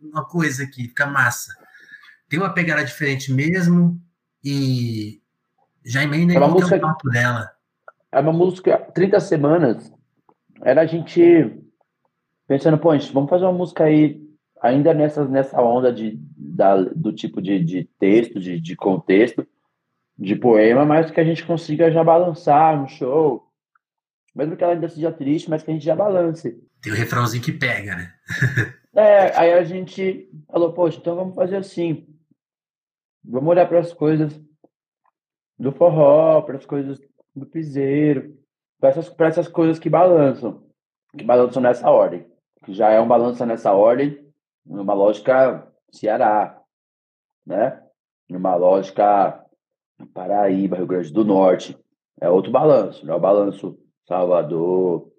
uma 0.00 0.24
coisa 0.24 0.64
aqui, 0.64 0.88
fica 0.88 1.06
massa. 1.06 1.54
Tem 2.28 2.38
uma 2.38 2.52
pegada 2.52 2.84
diferente 2.84 3.32
mesmo 3.32 4.00
e 4.44 5.20
já 5.84 6.02
emenda 6.02 6.34
é 6.34 6.38
uma 6.38 6.48
música, 6.48 6.76
o 6.76 6.80
papo 6.80 7.08
dela. 7.08 7.50
É 8.10 8.20
uma 8.20 8.32
música, 8.32 8.78
30 8.94 9.20
semanas, 9.20 9.92
era 10.62 10.82
a 10.82 10.86
gente 10.86 11.22
pensando, 12.46 12.78
pô, 12.78 12.96
gente, 12.96 13.12
vamos 13.12 13.30
fazer 13.30 13.44
uma 13.44 13.52
música 13.52 13.84
aí, 13.84 14.20
ainda 14.60 14.92
nessa, 14.92 15.24
nessa 15.24 15.60
onda 15.62 15.92
de, 15.92 16.18
da, 16.58 16.74
do 16.74 17.12
tipo 17.12 17.40
de, 17.40 17.62
de 17.62 17.84
texto, 18.00 18.40
de, 18.40 18.60
de 18.60 18.74
contexto, 18.74 19.46
de 20.18 20.34
poema, 20.34 20.84
mas 20.84 21.08
que 21.08 21.20
a 21.20 21.24
gente 21.24 21.46
consiga 21.46 21.88
já 21.88 22.02
balançar 22.02 22.76
no 22.76 22.88
show. 22.88 23.48
Mesmo 24.34 24.56
que 24.56 24.64
ela 24.64 24.72
ainda 24.72 24.88
seja 24.88 25.12
triste, 25.12 25.48
mas 25.48 25.62
que 25.62 25.70
a 25.70 25.74
gente 25.74 25.84
já 25.84 25.94
balance. 25.94 26.60
Tem 26.82 26.92
o 26.92 26.96
um 26.96 26.98
refrãozinho 26.98 27.44
que 27.44 27.52
pega, 27.52 27.94
né? 27.94 28.12
é, 28.92 29.38
aí 29.38 29.52
a 29.52 29.62
gente 29.62 30.28
falou, 30.50 30.72
poxa, 30.72 30.98
então 30.98 31.14
vamos 31.14 31.36
fazer 31.36 31.56
assim. 31.56 32.08
Vamos 33.24 33.50
olhar 33.50 33.68
para 33.68 33.78
as 33.78 33.92
coisas 33.92 34.40
do 35.56 35.70
forró, 35.70 36.42
para 36.42 36.56
as 36.56 36.66
coisas 36.66 37.00
do 37.36 37.46
piseiro, 37.46 38.36
para 38.80 38.90
essas, 38.90 39.14
essas 39.20 39.46
coisas 39.46 39.78
que 39.78 39.88
balançam, 39.88 40.64
que 41.16 41.22
balançam 41.22 41.62
nessa 41.62 41.88
ordem. 41.88 42.26
Que 42.64 42.74
já 42.74 42.90
é 42.90 43.00
um 43.00 43.06
balanço 43.06 43.46
nessa 43.46 43.72
ordem, 43.72 44.18
numa 44.66 44.94
lógica 44.94 45.67
Ceará, 45.90 46.60
né? 47.46 47.82
Numa 48.28 48.54
lógica 48.54 49.44
Paraíba, 50.12 50.76
Rio 50.76 50.86
Grande 50.86 51.12
do 51.12 51.24
Norte. 51.24 51.78
É 52.20 52.28
outro 52.28 52.50
balanço, 52.50 53.06
não 53.06 53.14
é 53.14 53.16
o 53.16 53.20
balanço 53.20 53.78
Salvador, 54.06 55.10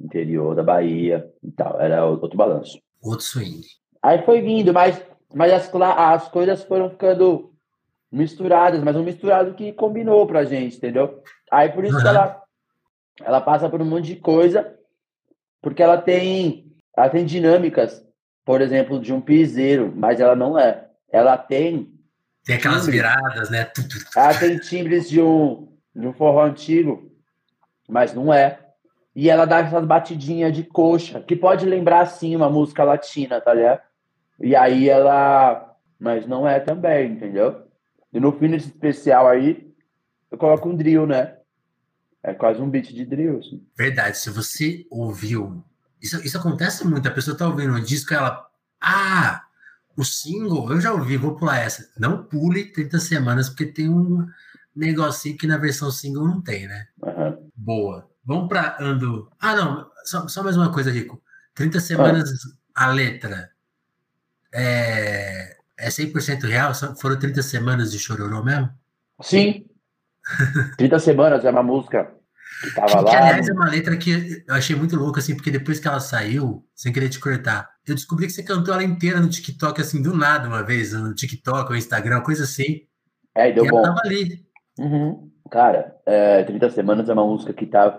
interior 0.00 0.54
da 0.54 0.62
Bahia 0.62 1.30
e 1.42 1.50
tal. 1.50 1.80
Era 1.80 2.04
outro 2.06 2.36
balanço. 2.36 2.80
Outro 3.02 3.24
swing. 3.24 3.62
Aí 4.02 4.24
foi 4.24 4.40
vindo, 4.40 4.72
mas, 4.72 5.00
mas 5.34 5.52
as, 5.52 5.70
as 5.74 6.28
coisas 6.28 6.62
foram 6.64 6.90
ficando 6.90 7.52
misturadas, 8.10 8.82
mas 8.82 8.96
um 8.96 9.02
misturado 9.02 9.54
que 9.54 9.72
combinou 9.72 10.26
pra 10.26 10.44
gente, 10.44 10.76
entendeu? 10.76 11.22
Aí 11.50 11.70
por 11.70 11.84
isso 11.84 12.00
que 12.00 12.06
ela, 12.06 12.42
ela 13.20 13.40
passa 13.40 13.68
por 13.68 13.82
um 13.82 13.84
monte 13.84 14.06
de 14.06 14.16
coisa, 14.16 14.76
porque 15.60 15.82
ela 15.82 16.00
tem, 16.00 16.72
ela 16.96 17.10
tem 17.10 17.24
dinâmicas, 17.24 18.04
por 18.48 18.62
exemplo, 18.62 18.98
de 18.98 19.12
um 19.12 19.20
piseiro, 19.20 19.92
mas 19.94 20.20
ela 20.20 20.34
não 20.34 20.58
é. 20.58 20.88
Ela 21.12 21.36
tem 21.36 21.92
tem 22.46 22.56
aquelas 22.56 22.86
timbres. 22.86 22.94
viradas, 22.94 23.50
né? 23.50 23.70
Ela 24.16 24.32
tem 24.38 24.58
timbres 24.58 25.06
de 25.06 25.20
um, 25.20 25.68
de 25.94 26.06
um 26.06 26.14
forró 26.14 26.44
antigo, 26.44 27.12
mas 27.86 28.14
não 28.14 28.32
é. 28.32 28.58
E 29.14 29.28
ela 29.28 29.44
dá 29.44 29.58
essas 29.58 29.84
batidinhas 29.84 30.56
de 30.56 30.64
coxa, 30.64 31.20
que 31.20 31.36
pode 31.36 31.66
lembrar, 31.66 32.06
sim, 32.06 32.34
uma 32.34 32.48
música 32.48 32.84
latina, 32.84 33.38
tá 33.38 33.52
ligado? 33.52 33.82
E 34.40 34.56
aí 34.56 34.88
ela... 34.88 35.76
Mas 36.00 36.26
não 36.26 36.48
é 36.48 36.58
também, 36.58 37.12
entendeu? 37.12 37.66
E 38.10 38.18
no 38.18 38.32
fim 38.32 38.48
desse 38.48 38.68
especial 38.68 39.28
aí, 39.28 39.70
eu 40.30 40.38
coloco 40.38 40.70
um 40.70 40.74
drill, 40.74 41.06
né? 41.06 41.36
É 42.22 42.32
quase 42.32 42.62
um 42.62 42.70
beat 42.70 42.94
de 42.94 43.04
drill. 43.04 43.40
Assim. 43.40 43.62
Verdade, 43.76 44.16
se 44.16 44.30
você 44.30 44.86
ouviu... 44.90 45.62
Isso, 46.00 46.24
isso 46.24 46.38
acontece 46.38 46.86
muito, 46.86 47.08
a 47.08 47.12
pessoa 47.12 47.36
tá 47.36 47.46
ouvindo 47.46 47.74
um 47.74 47.82
disco 47.82 48.12
e 48.12 48.16
ela... 48.16 48.48
Ah, 48.80 49.42
o 49.96 50.04
single, 50.04 50.70
eu 50.72 50.80
já 50.80 50.92
ouvi, 50.92 51.16
vou 51.16 51.34
pular 51.34 51.58
essa. 51.58 51.90
Não 51.98 52.22
pule 52.22 52.66
30 52.66 53.00
semanas, 53.00 53.48
porque 53.48 53.66
tem 53.66 53.88
um 53.88 54.26
negocinho 54.74 55.36
que 55.36 55.46
na 55.46 55.58
versão 55.58 55.90
single 55.90 56.24
não 56.24 56.40
tem, 56.40 56.68
né? 56.68 56.86
Uhum. 57.02 57.50
Boa. 57.56 58.08
Vamos 58.24 58.48
para 58.48 58.76
Ando. 58.80 59.28
Ah, 59.40 59.56
não, 59.56 59.90
só, 60.04 60.28
só 60.28 60.42
mais 60.44 60.56
uma 60.56 60.72
coisa, 60.72 60.92
Rico. 60.92 61.20
30 61.54 61.80
semanas 61.80 62.30
ah. 62.76 62.84
a 62.84 62.92
letra 62.92 63.50
é, 64.54 65.56
é 65.76 65.88
100% 65.88 66.44
real? 66.44 66.72
Foram 66.96 67.18
30 67.18 67.42
semanas 67.42 67.90
de 67.90 67.98
chororô 67.98 68.44
mesmo? 68.44 68.70
Sim. 69.20 69.66
30 70.78 70.98
semanas 71.00 71.44
é 71.44 71.50
uma 71.50 71.62
música 71.62 72.08
que 72.60 72.74
tava 72.74 72.86
que, 72.88 72.94
lá. 72.96 73.10
Que, 73.10 73.16
aliás, 73.16 73.48
é 73.48 73.52
uma 73.52 73.70
letra 73.70 73.96
que 73.96 74.44
eu 74.46 74.54
achei 74.54 74.74
muito 74.74 74.96
louca, 74.96 75.20
assim, 75.20 75.34
porque 75.34 75.50
depois 75.50 75.78
que 75.80 75.88
ela 75.88 76.00
saiu, 76.00 76.64
sem 76.74 76.92
querer 76.92 77.08
te 77.08 77.20
cortar, 77.20 77.68
eu 77.86 77.94
descobri 77.94 78.26
que 78.26 78.32
você 78.32 78.42
cantou 78.42 78.74
ela 78.74 78.84
inteira 78.84 79.20
no 79.20 79.28
TikTok, 79.28 79.80
assim, 79.80 80.02
do 80.02 80.16
nada, 80.16 80.48
uma 80.48 80.62
vez, 80.62 80.92
no 80.92 81.14
TikTok 81.14 81.70
ou 81.70 81.76
Instagram, 81.76 82.20
coisa 82.20 82.44
assim. 82.44 82.86
É, 83.34 83.50
e 83.50 83.52
deu 83.52 83.64
e 83.64 83.68
bom. 83.68 83.78
Ela 83.78 83.88
tava 83.88 84.00
ali. 84.04 84.44
Uhum. 84.78 85.30
Cara, 85.50 85.96
é, 86.04 86.42
30 86.44 86.70
Semanas 86.70 87.08
é 87.08 87.12
uma 87.12 87.26
música 87.26 87.52
que 87.52 87.66
tá 87.66 87.98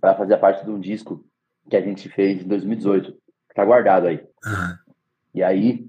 para 0.00 0.14
fazer 0.14 0.36
parte 0.36 0.64
de 0.64 0.70
um 0.70 0.78
disco 0.78 1.24
que 1.68 1.76
a 1.76 1.80
gente 1.80 2.08
fez 2.08 2.42
em 2.42 2.48
2018, 2.48 3.12
que 3.12 3.54
tá 3.54 3.64
guardado 3.64 4.06
aí. 4.06 4.16
Uhum. 4.16 4.76
E 5.34 5.42
aí, 5.42 5.86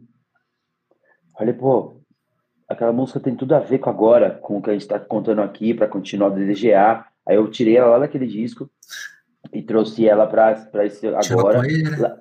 falei, 1.37 1.53
pô, 1.53 2.01
aquela 2.67 2.91
música 2.91 3.19
tem 3.19 3.35
tudo 3.35 3.53
a 3.53 3.59
ver 3.59 3.79
com 3.79 3.89
agora, 3.89 4.31
com 4.31 4.57
o 4.57 4.61
que 4.61 4.69
a 4.69 4.73
gente 4.73 4.87
tá 4.87 4.99
contando 4.99 5.41
aqui, 5.41 5.73
para 5.73 5.87
continuar 5.87 6.29
do 6.29 6.45
DGA. 6.45 7.05
Aí 7.27 7.35
eu 7.35 7.49
tirei 7.49 7.77
ela 7.77 7.91
lá 7.91 7.99
daquele 7.99 8.25
disco 8.25 8.69
e 9.51 9.61
trouxe 9.61 10.07
ela 10.07 10.25
para 10.25 10.85
esse 10.85 11.07
agora. 11.07 11.61
Lá, 11.97 12.17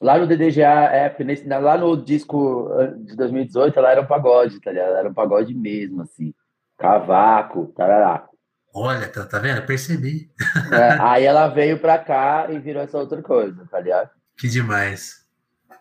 lá, 0.00 0.18
no 0.18 0.26
DDGA, 0.26 0.90
é, 0.92 1.24
nesse, 1.24 1.46
lá 1.46 1.78
no 1.78 1.96
disco 1.96 2.68
de 2.98 3.14
2018, 3.16 3.78
ela 3.78 3.92
era 3.92 4.00
um 4.00 4.06
pagode, 4.06 4.60
tá 4.60 4.72
ligado? 4.72 4.88
Ela 4.88 4.98
era 5.00 5.08
um 5.08 5.14
pagode 5.14 5.54
mesmo, 5.54 6.02
assim. 6.02 6.34
Cavaco, 6.76 7.72
tarará. 7.76 8.28
Olha, 8.74 9.08
tá, 9.08 9.24
tá 9.24 9.38
vendo? 9.38 9.64
Percebi. 9.64 10.32
É, 10.72 10.98
aí 11.00 11.24
ela 11.24 11.46
veio 11.46 11.78
pra 11.78 11.96
cá 11.96 12.48
e 12.50 12.58
virou 12.58 12.82
essa 12.82 12.98
outra 12.98 13.22
coisa, 13.22 13.64
tá 13.70 13.78
ligado? 13.78 14.10
Que 14.36 14.48
demais. 14.48 15.24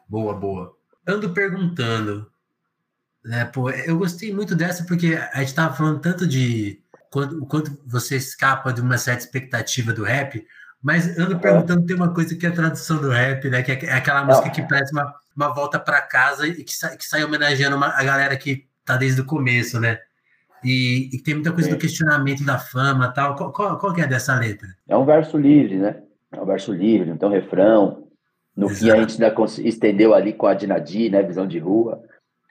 Boa, 0.08 0.36
boa. 0.36 0.78
Ando 1.08 1.34
perguntando, 1.34 2.30
né, 3.26 3.46
pô, 3.46 3.72
eu 3.72 3.98
gostei 3.98 4.32
muito 4.32 4.56
dessa 4.56 4.86
porque 4.86 5.18
a 5.34 5.40
gente 5.40 5.56
tava 5.56 5.74
falando 5.74 6.02
tanto 6.02 6.28
de 6.28 6.83
quando, 7.14 7.46
quando 7.46 7.78
você 7.86 8.16
escapa 8.18 8.74
de 8.74 8.82
uma 8.82 8.98
certa 8.98 9.24
expectativa 9.24 9.94
do 9.94 10.04
rap, 10.04 10.44
mas 10.82 11.16
ando 11.16 11.38
perguntando, 11.38 11.86
tem 11.86 11.96
uma 11.96 12.12
coisa 12.12 12.36
que 12.36 12.44
é 12.44 12.50
a 12.50 12.54
tradução 12.54 13.00
do 13.00 13.12
rap, 13.12 13.48
né? 13.52 13.62
Que 13.62 13.86
é 13.86 13.94
aquela 13.94 14.26
música 14.26 14.50
que 14.50 14.64
parece 14.64 14.92
uma, 14.92 15.14
uma 15.38 15.54
volta 15.54 15.80
para 15.80 16.02
casa 16.02 16.48
e 16.48 16.64
que, 16.64 16.74
sai, 16.74 16.98
que 16.98 17.06
sai 17.06 17.24
homenageando 17.24 17.76
uma, 17.76 17.90
a 17.90 18.04
galera 18.04 18.36
que 18.36 18.66
tá 18.84 18.98
desde 18.98 19.22
o 19.22 19.26
começo, 19.26 19.80
né? 19.80 20.00
E, 20.64 21.12
e 21.14 21.20
tem 21.20 21.36
muita 21.36 21.52
coisa 21.52 21.70
Sim. 21.70 21.76
do 21.76 21.80
questionamento 21.80 22.44
da 22.44 22.58
fama 22.58 23.14
tal. 23.14 23.36
Qual, 23.36 23.52
qual, 23.52 23.78
qual, 23.78 23.94
que 23.94 24.02
é 24.02 24.08
dessa 24.08 24.36
letra? 24.40 24.70
É 24.90 24.98
um 24.98 25.06
verso 25.06 25.38
livre, 25.38 25.78
né? 25.78 26.02
É 26.32 26.42
um 26.42 26.46
verso 26.46 26.74
livre, 26.74 27.12
então 27.12 27.30
refrão. 27.30 28.08
No 28.58 28.72
Exato. 28.72 28.80
fim 28.80 28.90
a 28.90 28.96
gente 28.96 29.24
ainda 29.24 29.46
estendeu 29.60 30.16
ali 30.16 30.34
com 30.34 30.48
a 30.48 30.56
Dinadi, 30.56 31.12
né? 31.12 31.22
Visão 31.22 31.46
de 31.46 31.60
rua, 31.60 32.02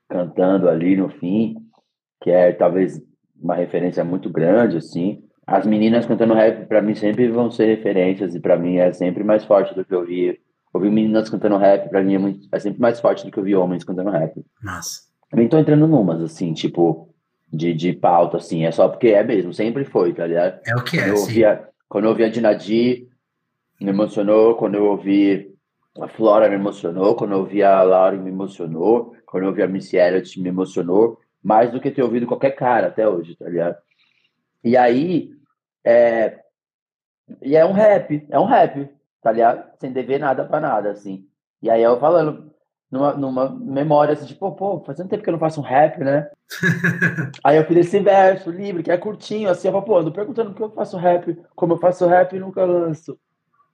cantando 0.08 0.68
ali 0.68 0.94
no 0.94 1.08
fim, 1.08 1.56
que 2.22 2.30
é 2.30 2.52
talvez 2.52 3.02
uma 3.42 3.54
referência 3.54 4.04
muito 4.04 4.30
grande, 4.30 4.76
assim. 4.76 5.22
As 5.46 5.66
meninas 5.66 6.06
cantando 6.06 6.34
rap, 6.34 6.66
para 6.66 6.80
mim, 6.80 6.94
sempre 6.94 7.28
vão 7.28 7.50
ser 7.50 7.66
referências, 7.66 8.34
e 8.34 8.40
para 8.40 8.56
mim 8.56 8.76
é 8.76 8.92
sempre 8.92 9.24
mais 9.24 9.44
forte 9.44 9.74
do 9.74 9.84
que 9.84 9.94
ouvir. 9.94 10.40
Ouvir 10.72 10.90
meninas 10.90 11.28
cantando 11.28 11.58
rap, 11.58 11.88
para 11.90 12.02
mim, 12.02 12.14
é, 12.14 12.18
muito, 12.18 12.48
é 12.50 12.58
sempre 12.58 12.80
mais 12.80 13.00
forte 13.00 13.24
do 13.24 13.30
que 13.30 13.38
ouvir 13.38 13.56
homens 13.56 13.84
cantando 13.84 14.10
rap. 14.10 14.42
Nossa. 14.62 15.02
Também 15.30 15.48
tô 15.48 15.58
entrando 15.58 15.86
numas, 15.86 16.22
assim, 16.22 16.52
tipo, 16.52 17.08
de, 17.52 17.74
de 17.74 17.92
pauta, 17.92 18.38
assim, 18.38 18.64
é 18.64 18.70
só 18.70 18.88
porque 18.88 19.08
é 19.08 19.22
mesmo, 19.22 19.52
sempre 19.52 19.84
foi, 19.84 20.14
tá 20.14 20.26
ligado? 20.26 20.60
É 20.66 20.76
o 20.76 20.82
que 20.82 20.98
é, 20.98 21.02
quando 21.02 21.14
eu 21.14 21.20
ouvia, 21.20 21.68
Quando 21.88 22.04
eu 22.04 22.10
ouvia 22.10 22.26
a 22.26 22.30
Dinadi, 22.30 23.08
Me 23.80 23.90
emocionou 23.90 24.54
quando 24.54 24.76
eu 24.76 24.86
ouvi 24.86 25.52
a 26.00 26.08
Flora, 26.08 26.48
me 26.48 26.54
emocionou. 26.54 27.14
Quando 27.14 27.32
eu 27.32 27.38
ouvi 27.40 27.62
a 27.62 27.82
Laura, 27.82 28.16
me 28.16 28.30
emocionou. 28.30 29.14
Quando 29.26 29.44
eu 29.44 29.50
ouvi 29.50 29.62
a 29.62 29.68
Missy 29.68 29.96
Elliott, 29.96 30.40
me 30.40 30.48
emocionou. 30.48 31.18
Mais 31.42 31.70
do 31.70 31.80
que 31.80 31.90
ter 31.90 32.02
ouvido 32.02 32.26
qualquer 32.26 32.52
cara 32.52 32.88
até 32.88 33.08
hoje, 33.08 33.36
tá 33.36 33.48
ligado? 33.48 33.76
E 34.62 34.76
aí, 34.76 35.32
é... 35.84 36.40
E 37.40 37.56
é 37.56 37.64
um 37.64 37.72
rap, 37.72 38.26
é 38.30 38.38
um 38.38 38.44
rap, 38.44 38.88
tá 39.22 39.32
ligado? 39.32 39.70
Sem 39.78 39.92
dever 39.92 40.20
nada 40.20 40.44
pra 40.44 40.60
nada, 40.60 40.90
assim. 40.90 41.26
E 41.62 41.70
aí 41.70 41.82
eu 41.82 41.98
falando, 41.98 42.52
numa, 42.92 43.14
numa 43.14 43.48
memória 43.48 44.12
assim, 44.12 44.26
tipo, 44.26 44.52
pô, 44.52 44.80
faz 44.80 45.00
um 45.00 45.08
tempo 45.08 45.22
que 45.22 45.30
eu 45.30 45.32
não 45.32 45.40
faço 45.40 45.60
um 45.60 45.64
rap, 45.64 45.98
né? 45.98 46.30
aí 47.42 47.56
eu 47.56 47.64
fiz 47.64 47.78
esse 47.78 47.98
verso 48.00 48.50
livre, 48.50 48.82
que 48.82 48.90
é 48.90 48.98
curtinho, 48.98 49.48
assim, 49.48 49.68
eu 49.68 49.72
falo, 49.72 49.84
pô, 49.84 49.98
ando 49.98 50.12
perguntando 50.12 50.50
por 50.50 50.56
que 50.56 50.62
eu 50.62 50.70
faço 50.70 50.98
rap, 50.98 51.42
como 51.56 51.72
eu 51.72 51.78
faço 51.78 52.06
rap 52.06 52.36
e 52.36 52.38
nunca 52.38 52.64
lanço, 52.66 53.18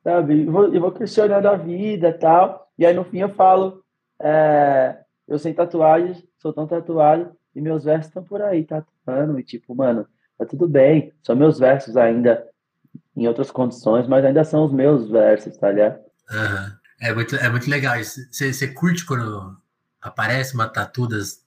sabe? 0.04 0.46
Eu 0.46 0.52
vou, 0.52 0.72
eu 0.72 0.80
vou 0.80 0.92
questionando 0.92 1.46
a 1.46 1.56
vida 1.56 2.10
e 2.10 2.12
tal, 2.12 2.70
e 2.78 2.86
aí 2.86 2.94
no 2.94 3.04
fim 3.04 3.18
eu 3.18 3.30
falo, 3.30 3.82
é, 4.20 4.96
eu 5.26 5.36
sem 5.36 5.52
tatuagens, 5.52 6.24
sou 6.38 6.52
tão 6.52 6.68
tatuado, 6.68 7.36
e 7.58 7.60
meus 7.60 7.84
versos 7.84 8.06
estão 8.06 8.22
por 8.22 8.40
aí, 8.40 8.64
tatuando, 8.64 9.38
e 9.38 9.42
tipo, 9.42 9.74
mano, 9.74 10.06
tá 10.38 10.46
tudo 10.46 10.68
bem, 10.68 11.12
são 11.22 11.34
meus 11.34 11.58
versos 11.58 11.96
ainda 11.96 12.46
em 13.16 13.26
outras 13.26 13.50
condições, 13.50 14.06
mas 14.06 14.24
ainda 14.24 14.44
são 14.44 14.64
os 14.64 14.72
meus 14.72 15.10
versos, 15.10 15.56
tá 15.56 15.70
ligado? 15.72 15.98
Uhum. 16.30 16.78
É 17.00 17.12
muito, 17.12 17.36
é 17.36 17.48
muito 17.48 17.68
legal 17.68 17.98
isso. 17.98 18.20
Você, 18.30 18.68
curte 18.68 19.04
quando 19.04 19.56
aparece 20.00 20.54
uma 20.54 20.68
tatudas 20.68 21.44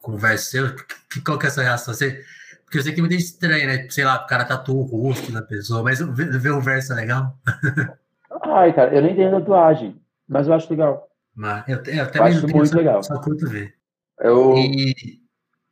com 0.00 0.16
verso 0.16 0.50
seu? 0.50 0.74
Que, 1.10 1.20
qual 1.20 1.38
que 1.38 1.46
é 1.46 1.48
essa 1.48 1.62
reação? 1.62 1.92
Você, 1.92 2.22
porque 2.64 2.78
eu 2.78 2.82
sei 2.82 2.92
que 2.92 3.00
é 3.00 3.02
muito 3.02 3.14
estranho, 3.14 3.66
né? 3.66 3.88
Sei 3.90 4.04
lá, 4.04 4.22
o 4.22 4.26
cara 4.26 4.44
tatuou 4.44 4.80
o 4.80 4.86
rosto 4.86 5.32
da 5.32 5.42
pessoa, 5.42 5.82
mas 5.82 6.00
ver, 6.00 6.50
o 6.52 6.60
verso 6.60 6.92
é 6.92 6.96
legal? 6.96 7.36
Ai, 8.44 8.72
cara, 8.72 8.94
eu 8.94 9.02
nem 9.02 9.14
tenho 9.14 9.32
tatuagem, 9.32 10.00
mas 10.28 10.46
eu 10.46 10.54
acho 10.54 10.70
legal. 10.70 11.08
Mas 11.34 11.68
eu, 11.68 11.76
eu 11.76 12.10
também 12.10 12.32
eu 12.32 12.38
acho 12.38 12.48
muito 12.48 12.76
legal. 12.76 13.02
Só 13.02 13.20
curto 13.20 13.48
ver. 13.48 13.74
Eu 14.20 14.56
e, 14.56 15.20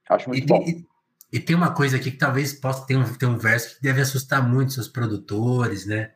acho 0.09 0.29
muito 0.29 0.45
e, 0.45 0.47
bom. 0.47 0.63
E, 0.67 0.87
e, 1.33 1.41
tem 1.41 1.57
uma 1.57 1.73
coisa 1.73 1.97
aqui 1.97 2.11
que 2.11 2.19
talvez 2.19 2.53
possa 2.53 2.87
ter 2.87 2.97
um, 2.97 3.05
ter 3.05 3.27
um 3.27 3.39
verso 3.39 3.77
que 3.77 3.83
deve 3.83 4.01
assustar 4.01 4.47
muito 4.47 4.73
seus 4.73 4.89
produtores, 4.89 5.87
né? 5.87 6.11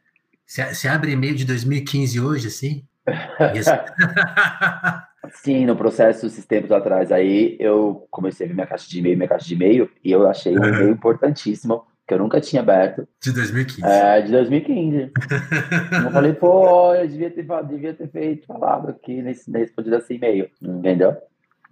Você 0.46 0.88
abre 0.88 1.12
e-mail 1.12 1.34
de 1.34 1.44
2015 1.44 2.20
hoje, 2.20 2.48
assim? 2.48 2.84
Sim, 5.32 5.66
no 5.66 5.76
processo, 5.76 6.26
esses 6.26 6.46
tempos 6.46 6.72
atrás, 6.72 7.12
aí 7.12 7.56
eu 7.60 8.06
comecei 8.10 8.46
a 8.46 8.48
ver 8.48 8.54
minha 8.54 8.66
caixa 8.66 8.88
de 8.88 8.98
e-mail, 8.98 9.16
minha 9.16 9.28
caixa 9.28 9.46
de 9.46 9.54
e-mail, 9.54 9.88
e 10.02 10.10
eu 10.10 10.28
achei 10.28 10.58
um 10.58 10.64
e-mail 10.64 10.90
importantíssimo, 10.90 11.84
que 12.06 12.14
eu 12.14 12.18
nunca 12.18 12.40
tinha 12.40 12.62
aberto. 12.62 13.06
De 13.22 13.32
2015. 13.32 13.84
É, 13.84 14.22
de 14.22 14.32
2015. 14.32 15.12
eu 16.04 16.10
falei, 16.10 16.32
pô, 16.32 16.92
eu 16.94 17.06
devia 17.06 17.30
ter, 17.30 17.46
devia 17.68 17.94
ter 17.94 18.10
feito, 18.10 18.46
falado 18.46 18.88
aqui 18.88 19.22
nesse, 19.22 19.48
nesse 19.50 19.72
podido 19.72 19.96
esse 19.96 20.14
e-mail, 20.14 20.48
entendeu? 20.60 21.16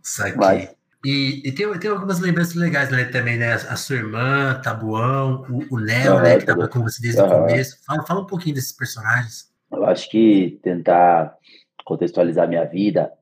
Saquei. 0.02 0.36
Mas, 0.36 0.77
e, 1.04 1.42
e 1.44 1.52
tem, 1.52 1.78
tem 1.78 1.90
algumas 1.90 2.18
lembranças 2.20 2.54
legais 2.54 2.90
né, 2.90 3.04
também, 3.04 3.36
né? 3.36 3.52
A 3.52 3.76
sua 3.76 3.96
irmã, 3.96 4.60
Tabuão, 4.62 5.44
o, 5.48 5.74
o 5.74 5.78
Léo, 5.78 6.16
uhum, 6.16 6.22
né, 6.22 6.34
que 6.34 6.42
estava 6.42 6.66
com 6.68 6.82
você 6.82 7.00
desde 7.00 7.20
uhum. 7.20 7.26
o 7.26 7.30
começo. 7.30 7.78
Fala, 7.86 8.02
fala 8.04 8.20
um 8.20 8.26
pouquinho 8.26 8.54
desses 8.54 8.72
personagens. 8.72 9.48
Eu 9.70 9.84
acho 9.84 10.10
que 10.10 10.58
tentar 10.62 11.36
contextualizar 11.84 12.48
minha 12.48 12.64
vida 12.64 13.12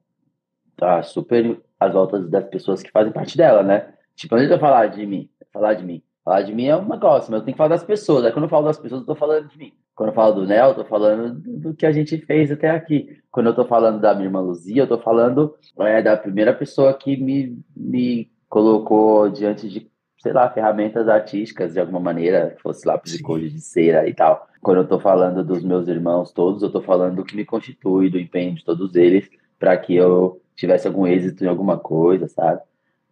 tá 0.76 1.02
super 1.02 1.60
às 1.78 1.92
voltas 1.92 2.28
das 2.28 2.44
pessoas 2.48 2.82
que 2.82 2.90
fazem 2.90 3.12
parte 3.12 3.36
dela, 3.36 3.62
né? 3.62 3.92
Tipo, 4.14 4.36
de 4.36 4.50
eu 4.50 4.58
falar 4.58 4.86
de 4.86 5.06
mim, 5.06 5.28
falar 5.52 5.74
de 5.74 5.84
mim, 5.84 6.02
falar 6.24 6.42
de 6.42 6.54
mim 6.54 6.66
é 6.66 6.76
um 6.76 6.88
negócio, 6.88 7.30
mas 7.30 7.40
eu 7.40 7.44
tenho 7.44 7.54
que 7.54 7.58
falar 7.58 7.68
das 7.68 7.84
pessoas. 7.84 8.24
Aí 8.24 8.32
quando 8.32 8.44
eu 8.44 8.48
falo 8.48 8.66
das 8.66 8.78
pessoas, 8.78 9.02
eu 9.02 9.06
tô 9.06 9.14
falando 9.14 9.48
de 9.48 9.58
mim. 9.58 9.72
Quando 9.96 10.11
eu 10.11 10.14
falo 10.14 10.35
do 10.35 10.46
Nel, 10.46 10.68
eu 10.68 10.74
tô 10.74 10.85
falando 10.85 11.32
do 11.35 11.74
que 11.74 11.87
a 11.87 11.90
gente 11.90 12.18
fez 12.18 12.52
até 12.52 12.68
aqui. 12.68 13.18
Quando 13.32 13.46
eu 13.46 13.54
tô 13.54 13.64
falando 13.64 13.98
da 13.98 14.14
minha 14.14 14.26
irmã 14.26 14.40
Luzia, 14.40 14.82
eu 14.82 14.87
tô 14.87 14.98
falando 14.98 15.56
é, 15.80 16.02
da 16.02 16.14
primeira 16.18 16.52
pessoa 16.52 16.92
que 16.92 17.16
me, 17.16 17.59
me 17.74 18.30
colocou 18.46 19.30
diante 19.30 19.70
de 19.70 19.90
sei 20.18 20.32
lá, 20.32 20.50
ferramentas 20.50 21.09
artísticas 21.09 21.72
de 21.72 21.80
alguma 21.80 22.00
maneira, 22.00 22.56
fosse 22.61 22.87
lápis 22.87 23.12
de 23.12 23.22
cor 23.22 23.40
de 23.40 23.61
cera 23.61 24.09
e 24.09 24.12
tal. 24.12 24.48
Quando 24.61 24.78
eu 24.78 24.82
estou 24.82 24.98
falando 24.98 25.44
dos 25.44 25.62
meus 25.62 25.88
irmãos 25.88 26.32
todos, 26.32 26.62
eu 26.62 26.66
estou 26.66 26.82
falando 26.82 27.16
do 27.16 27.24
que 27.24 27.37
me 27.37 27.44
constitui, 27.44 28.11
do 28.11 28.18
empenho 28.18 28.54
de 28.54 28.64
todos 28.64 28.94
eles, 28.96 29.30
para 29.59 29.76
que 29.76 29.94
eu 29.94 30.42
tivesse 30.56 30.87
algum 30.87 31.06
êxito 31.06 31.44
em 31.44 31.48
alguma 31.48 31.78
coisa, 31.78 32.26
sabe? 32.28 32.61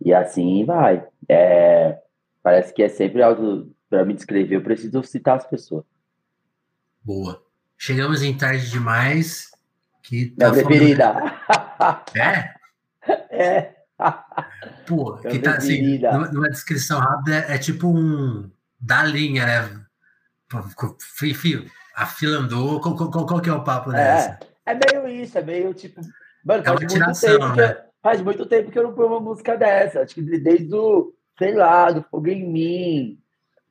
E 0.04 0.12
assim 0.12 0.64
vai. 0.64 1.06
É, 1.28 1.98
parece 2.42 2.74
que 2.74 2.82
é 2.82 2.88
sempre 2.88 3.22
algo 3.22 3.70
para 3.88 4.04
me 4.04 4.12
descrever, 4.12 4.56
eu 4.56 4.62
preciso 4.62 5.02
citar 5.02 5.36
as 5.36 5.46
pessoas. 5.46 5.84
Boa. 7.04 7.42
Chegamos 7.76 8.22
em 8.22 8.36
tarde 8.36 8.70
demais. 8.70 9.50
Que 10.02 10.26
tá 10.30 10.50
Minha 10.50 10.64
preferida. 10.64 11.14
É? 12.14 12.54
É. 13.30 13.74
Pô, 14.86 15.18
que 15.18 15.38
tá 15.38 15.56
assim, 15.56 15.98
numa, 15.98 16.28
numa, 16.28 16.48
descrição 16.48 16.98
rápida, 16.98 17.36
é, 17.36 17.54
é 17.54 17.58
tipo 17.58 17.88
um 17.88 18.50
da 18.80 19.02
linha, 19.02 19.44
né? 19.44 19.84
Fio, 21.34 21.70
a 21.94 22.06
fila 22.06 22.38
andou, 22.38 22.80
qual, 22.80 22.96
qual, 22.96 23.26
qual, 23.26 23.40
que 23.40 23.50
é 23.50 23.52
o 23.52 23.62
papo 23.62 23.92
dessa? 23.92 24.38
É, 24.64 24.72
é 24.72 24.74
meio 24.74 25.22
isso, 25.22 25.36
é 25.36 25.42
meio 25.42 25.74
tipo. 25.74 26.00
Mano, 26.44 26.62
é 26.62 26.64
faz, 26.64 26.80
muito 26.80 26.92
tiração, 26.94 27.38
tempo 27.38 27.56
né? 27.56 27.84
faz 28.02 28.20
muito 28.22 28.46
tempo 28.46 28.70
que 28.70 28.78
eu 28.78 28.84
não 28.84 28.94
ponho 28.94 29.08
uma 29.08 29.20
música 29.20 29.56
dessa. 29.56 30.00
Acho 30.00 30.14
que 30.14 30.22
desde 30.22 30.74
o, 30.74 31.12
sei 31.38 31.54
lá, 31.54 31.90
do 31.90 32.02
Fogo 32.02 32.28
em 32.28 32.48
Mim. 32.50 33.18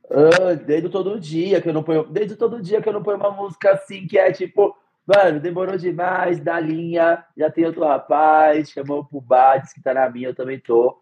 Uh, 0.06 0.56
desde 0.66 0.90
todo 0.90 1.20
dia 1.20 1.62
que 1.62 1.70
eu 1.70 1.74
não 1.74 1.84
ponho. 1.84 2.04
Desde 2.04 2.36
todo 2.36 2.62
dia 2.62 2.82
que 2.82 2.90
eu 2.90 2.94
não 2.94 3.04
ponho 3.04 3.18
uma 3.18 3.32
música 3.32 3.72
assim, 3.72 4.06
que 4.06 4.18
é 4.18 4.32
tipo 4.32 4.76
Mano, 5.06 5.40
demorou 5.40 5.78
demais, 5.78 6.40
da 6.40 6.60
linha, 6.60 7.24
já 7.38 7.50
tem 7.50 7.66
outro 7.66 7.84
rapaz, 7.84 8.70
chamou 8.70 9.04
pro 9.04 9.20
bar, 9.20 9.58
disse 9.58 9.76
que 9.76 9.84
tá 9.84 9.94
na 9.94 10.10
minha, 10.10 10.30
eu 10.30 10.36
também 10.36 10.60
tô. 10.60 10.98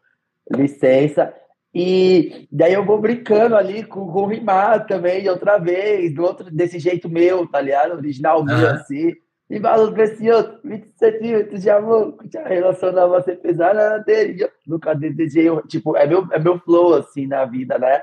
Licença. 0.52 1.34
E 1.74 2.48
daí 2.52 2.74
eu 2.74 2.84
vou 2.84 3.00
brincando 3.00 3.56
ali 3.56 3.84
com, 3.84 4.12
com 4.12 4.24
o 4.24 4.26
rimar 4.26 4.88
também, 4.88 5.30
outra 5.30 5.58
vez, 5.60 6.14
do 6.14 6.24
outro, 6.24 6.50
desse 6.52 6.80
jeito 6.80 7.08
meu, 7.08 7.48
tá 7.48 7.62
ligado? 7.62 7.96
Original 7.96 8.40
uhum. 8.40 8.46
meu, 8.46 8.70
assim. 8.70 9.14
E 9.50 9.60
valor 9.60 9.94
precioso, 9.94 10.60
20 10.64 10.88
centímetros 10.98 11.62
de 11.62 11.70
amor, 11.70 12.18
que 12.30 12.38
a 12.38 12.48
relação 12.48 12.92
não 12.92 13.10
vai 13.10 13.22
ser 13.22 13.36
pesada 13.36 14.00
dele. 14.00 14.50
Nunca 14.66 14.96
desejei, 14.96 15.48
tipo, 15.68 15.96
é 15.96 16.08
meu, 16.08 16.28
é 16.32 16.40
meu 16.40 16.58
flow, 16.60 16.96
assim, 16.96 17.28
na 17.28 17.46
vida, 17.46 17.78
né? 17.78 18.02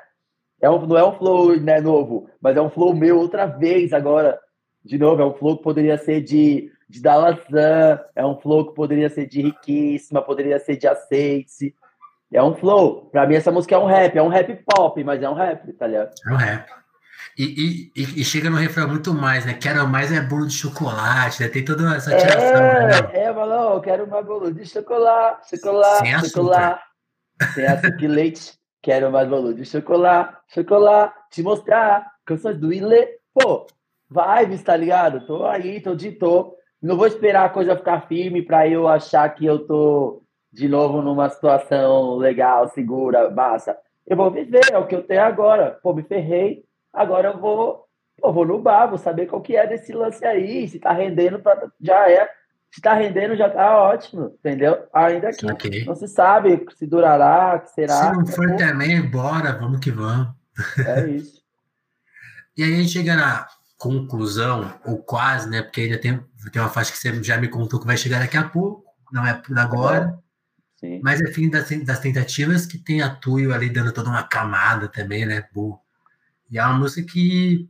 É 0.61 0.69
um, 0.69 0.87
não 0.87 0.99
é 0.99 1.05
um 1.05 1.17
flow 1.17 1.57
né, 1.61 1.81
novo, 1.81 2.29
mas 2.41 2.57
é 2.57 2.61
um 2.61 2.71
flow 2.71 2.95
meu 2.95 3.19
outra 3.19 3.47
vez 3.47 3.93
agora 3.93 4.39
de 4.85 4.97
novo, 4.97 5.21
é 5.21 5.27
um 5.27 5.35
flow 5.35 5.59
que 5.59 5.63
poderia 5.63 5.99
ser 5.99 6.23
de, 6.23 6.71
de 6.89 7.03
Dalazan, 7.03 8.01
é 8.17 8.25
um 8.25 8.41
flow 8.41 8.69
que 8.69 8.75
poderia 8.75 9.11
ser 9.11 9.27
de 9.27 9.43
Riquíssima, 9.43 10.23
poderia 10.23 10.59
ser 10.59 10.77
de 10.77 10.87
Aceite. 10.87 11.75
É 12.33 12.43
um 12.43 12.55
flow. 12.55 13.07
Pra 13.11 13.27
mim, 13.27 13.35
essa 13.35 13.51
música 13.51 13.75
é 13.75 13.79
um 13.79 13.87
rap, 13.87 14.17
é 14.17 14.23
um 14.23 14.29
rap 14.29 14.65
pop, 14.67 15.03
mas 15.05 15.23
é 15.23 15.29
um 15.29 15.35
rap, 15.35 15.73
tá 15.75 15.87
ligado? 15.87 16.15
É 16.27 16.33
um 16.33 16.37
rap. 16.37 16.71
E, 17.39 17.93
e, 17.95 18.21
e, 18.21 18.25
chega 18.25 18.51
no 18.51 18.57
refrão 18.57 18.89
muito 18.89 19.15
mais, 19.15 19.47
né? 19.47 19.55
Quero 19.55 19.87
mais 19.87 20.11
é 20.11 20.21
bolo 20.21 20.47
de 20.47 20.55
chocolate, 20.55 21.43
né? 21.43 21.49
Tem 21.49 21.65
toda 21.65 21.95
essa 21.95 22.17
tiração. 22.17 22.63
É, 22.63 22.87
né? 22.87 23.11
é 23.13 23.33
falou, 23.33 23.81
quero 23.81 24.09
mais 24.09 24.27
bolo 24.27 24.53
de 24.53 24.67
chocolate, 24.67 25.57
chocolate, 25.57 26.09
Sem 26.09 26.31
chocolate. 26.31 26.83
Açúcar. 27.41 27.55
Sem 27.55 27.67
açúcar 27.67 28.03
e 28.03 28.09
leite. 28.09 28.58
Quero 28.81 29.11
mais 29.11 29.29
bolo 29.29 29.53
de 29.53 29.65
chocolate, 29.65 30.37
chocolate. 30.49 31.15
Te 31.31 31.43
mostrar 31.43 32.11
canções 32.25 32.59
do 32.59 32.73
Ile. 32.73 33.09
Pô, 33.35 33.67
vibes, 34.11 34.63
tá 34.63 34.77
ligado? 34.77 35.27
Tô 35.27 35.45
aí, 35.45 35.81
tô 35.81 35.95
de 35.95 36.13
tô. 36.13 36.57
Não 36.81 36.97
vou 36.97 37.07
esperar 37.07 37.45
a 37.45 37.49
coisa 37.49 37.77
ficar 37.77 38.07
firme 38.07 38.43
para 38.43 38.69
eu 38.69 38.87
achar 38.87 39.29
que 39.35 39.45
eu 39.45 39.67
tô 39.67 40.23
de 40.53 40.69
novo 40.69 41.03
numa 41.03 41.29
situação 41.29 42.17
legal, 42.17 42.69
segura, 42.69 43.31
massa. 43.31 43.77
Eu 44.07 44.17
vou 44.17 44.31
viver, 44.31 44.61
é 44.73 44.79
o 44.79 44.87
que 44.87 44.95
eu 44.95 45.03
tenho 45.03 45.23
agora. 45.23 45.79
Pô, 45.83 45.93
me 45.93 46.03
ferrei. 46.03 46.65
Agora 46.93 47.29
eu 47.29 47.39
vou, 47.39 47.85
pô, 48.21 48.33
vou 48.33 48.47
no 48.47 48.59
bar, 48.59 48.87
vou 48.87 48.97
saber 48.97 49.27
qual 49.27 49.43
que 49.43 49.57
é 49.57 49.67
desse 49.67 49.93
lance 49.93 50.25
aí. 50.25 50.69
Se 50.69 50.79
tá 50.79 50.93
rendendo, 50.93 51.43
já 51.81 52.09
é. 52.09 52.29
Se 52.71 52.81
tá 52.83 52.95
rendendo, 52.95 53.37
já 53.37 53.49
tá 53.49 53.77
ótimo, 53.79 54.37
entendeu? 54.39 54.87
Ainda 54.93 55.33
que 55.33 55.51
okay. 55.51 55.85
não 55.85 55.95
se 55.95 56.07
sabe 56.07 56.67
se 56.77 56.87
durará, 56.87 57.59
que 57.59 57.71
será. 57.71 57.95
Se 57.95 58.13
não 58.13 58.27
for 58.27 58.57
também, 58.57 59.01
bora, 59.01 59.53
vamos 59.59 59.81
que 59.81 59.91
vamos. 59.91 60.29
É 60.87 61.09
isso. 61.09 61.43
e 62.57 62.63
aí 62.63 62.75
a 62.75 62.77
gente 62.77 62.91
chega 62.91 63.17
na 63.17 63.49
conclusão, 63.79 64.75
ou 64.85 64.99
quase, 64.99 65.49
né? 65.49 65.63
Porque 65.63 65.83
ainda 65.83 65.99
tem, 65.99 66.21
tem 66.53 66.61
uma 66.61 66.69
faixa 66.69 66.93
que 66.93 66.99
você 66.99 67.23
já 67.23 67.39
me 67.39 67.49
contou 67.49 67.81
que 67.81 67.87
vai 67.87 67.97
chegar 67.97 68.19
daqui 68.19 68.37
a 68.37 68.49
pouco, 68.49 68.85
não 69.13 69.27
é 69.27 69.33
por 69.35 69.57
agora. 69.59 70.19
Sim. 70.77 71.01
Mas 71.03 71.21
é 71.21 71.27
fim 71.33 71.49
das, 71.49 71.69
das 71.85 72.01
tentativas 72.01 72.67
que 72.67 72.79
tem 72.79 73.03
a 73.03 73.11
Tuyo 73.11 73.53
ali 73.53 73.71
dando 73.71 73.93
toda 73.93 74.11
uma 74.11 74.23
camada 74.23 74.89
também, 74.89 75.25
né? 75.25 75.45
Boa. 75.53 75.81
E 76.51 76.59
é 76.59 76.65
uma 76.65 76.79
música 76.79 77.11
que 77.11 77.69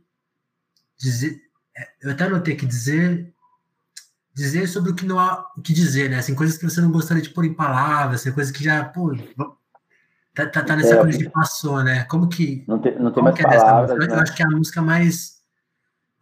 dizer, 0.97 1.39
é, 1.75 1.87
eu 2.01 2.11
até 2.11 2.27
notei 2.27 2.55
que 2.55 2.65
dizer 2.65 3.33
dizer 4.39 4.67
sobre 4.67 4.91
o 4.91 4.95
que 4.95 5.05
não 5.05 5.19
há 5.19 5.45
o 5.57 5.61
que 5.61 5.73
dizer, 5.73 6.09
né? 6.09 6.17
Assim, 6.17 6.33
coisas 6.33 6.57
que 6.57 6.63
você 6.63 6.79
não 6.79 6.91
gostaria 6.91 7.21
de 7.21 7.29
pôr 7.29 7.45
em 7.45 7.53
palavras, 7.53 8.21
assim, 8.21 8.31
coisas 8.31 8.55
que 8.55 8.63
já, 8.63 8.83
pô, 8.85 9.13
tá, 10.33 10.47
tá, 10.47 10.63
tá 10.63 10.75
nessa 10.75 10.95
é, 10.95 10.97
coisa 10.97 11.17
que 11.17 11.29
passou, 11.29 11.83
né? 11.83 12.05
Como 12.05 12.29
que 12.29 12.63
não 12.67 12.79
tem, 12.79 12.97
não 12.97 13.11
tem 13.11 13.21
mais 13.21 13.37
é 13.37 13.43
palavras, 13.43 13.99
né? 13.99 14.07
Eu 14.09 14.19
acho 14.19 14.35
que 14.35 14.41
é 14.41 14.45
a 14.45 14.49
música 14.49 14.81
mais 14.81 15.39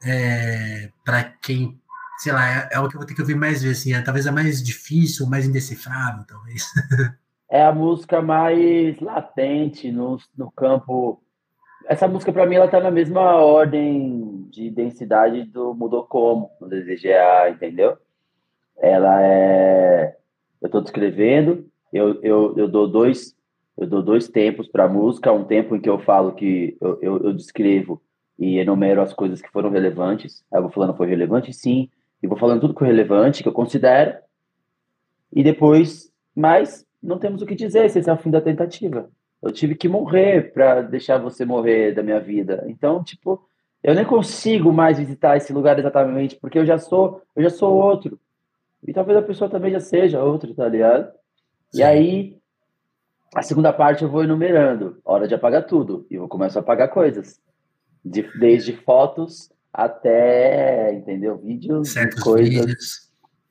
é, 0.03 0.89
para 1.05 1.23
quem, 1.41 1.79
sei 2.17 2.33
lá, 2.33 2.47
é, 2.49 2.69
é, 2.71 2.79
o 2.79 2.89
que 2.89 2.95
eu 2.95 2.99
vou 2.99 3.07
ter 3.07 3.13
que 3.13 3.21
ouvir 3.21 3.35
mais 3.35 3.61
vezes, 3.61 3.81
assim, 3.81 3.93
é, 3.93 4.01
talvez 4.01 4.25
é 4.25 4.31
mais 4.31 4.63
difícil, 4.63 5.27
mais 5.27 5.45
indecifrável, 5.45 6.23
talvez. 6.27 6.65
é 7.49 7.63
a 7.63 7.71
música 7.71 8.21
mais 8.21 8.99
latente 8.99 9.91
no, 9.91 10.17
no 10.35 10.51
campo. 10.51 11.21
Essa 11.85 12.07
música, 12.07 12.33
para 12.33 12.45
mim, 12.45 12.55
ela 12.55 12.67
tá 12.67 12.79
na 12.79 12.91
mesma 12.91 13.35
ordem 13.35 14.47
de 14.49 14.69
densidade 14.69 15.43
do 15.43 15.73
Mudou 15.73 16.03
Como, 16.03 16.49
no 16.59 16.67
DZGA, 16.67 17.49
entendeu? 17.49 17.97
Ela 18.79 19.23
é. 19.23 20.15
Eu 20.61 20.67
estou 20.67 20.81
descrevendo, 20.81 21.65
eu, 21.93 22.21
eu, 22.21 22.57
eu 22.57 22.67
dou 22.67 22.87
dois 22.87 23.37
eu 23.77 23.85
dou 23.85 24.01
dois 24.01 24.27
tempos 24.27 24.67
para 24.67 24.85
a 24.85 24.89
música, 24.89 25.31
um 25.31 25.43
tempo 25.43 25.75
em 25.75 25.79
que 25.79 25.89
eu 25.89 25.99
falo 25.99 26.33
que 26.33 26.75
eu, 26.81 26.99
eu, 26.99 27.23
eu, 27.25 27.33
descrevo 27.33 28.01
e 28.37 28.57
enumero 28.57 29.01
as 29.01 29.13
coisas 29.13 29.39
que 29.39 29.51
foram 29.51 29.69
relevantes. 29.69 30.43
Aí 30.51 30.57
eu 30.57 30.63
vou 30.63 30.71
falando 30.71 30.97
foi 30.97 31.07
relevante, 31.07 31.53
sim, 31.53 31.87
e 32.21 32.27
vou 32.27 32.37
falando 32.37 32.61
tudo 32.61 32.73
que 32.73 32.79
foi 32.79 32.87
relevante, 32.87 33.43
que 33.43 33.49
eu 33.49 33.53
considero. 33.53 34.17
E 35.31 35.43
depois, 35.43 36.11
mas 36.35 36.85
não 37.01 37.19
temos 37.19 37.43
o 37.43 37.45
que 37.45 37.53
dizer, 37.53 37.85
esse 37.85 38.09
é 38.09 38.13
o 38.13 38.17
fim 38.17 38.31
da 38.31 38.41
tentativa. 38.41 39.09
Eu 39.43 39.51
tive 39.51 39.75
que 39.75 39.87
morrer 39.87 40.51
para 40.51 40.81
deixar 40.81 41.19
você 41.19 41.45
morrer 41.45 41.93
da 41.93 42.01
minha 42.01 42.19
vida. 42.19 42.65
Então, 42.67 43.03
tipo, 43.03 43.47
eu 43.83 43.93
nem 43.93 44.05
consigo 44.05 44.73
mais 44.73 44.97
visitar 44.97 45.37
esse 45.37 45.53
lugar 45.53 45.77
exatamente, 45.77 46.35
porque 46.35 46.57
eu 46.57 46.65
já 46.65 46.79
sou, 46.79 47.21
eu 47.35 47.43
já 47.43 47.51
sou 47.51 47.75
outro. 47.75 48.19
E 48.85 48.93
talvez 48.93 49.17
a 49.17 49.21
pessoa 49.21 49.49
também 49.49 49.71
já 49.71 49.79
seja 49.79 50.23
outro, 50.23 50.53
tá 50.53 50.67
ligado? 50.67 51.11
Sim. 51.71 51.79
E 51.79 51.83
aí, 51.83 52.37
a 53.35 53.41
segunda 53.41 53.73
parte 53.73 54.03
eu 54.03 54.09
vou 54.09 54.23
enumerando. 54.23 54.99
Hora 55.03 55.27
de 55.27 55.35
apagar 55.35 55.65
tudo. 55.65 56.05
E 56.09 56.15
eu 56.15 56.27
começo 56.27 56.57
a 56.57 56.61
apagar 56.61 56.89
coisas. 56.89 57.39
De, 58.03 58.23
desde 58.39 58.73
fotos 58.73 59.51
até, 59.73 60.93
entendeu? 60.93 61.37
Vídeos 61.37 61.89
Certos 61.89 62.23
coisas. 62.23 62.65
Vídeos. 62.65 63.07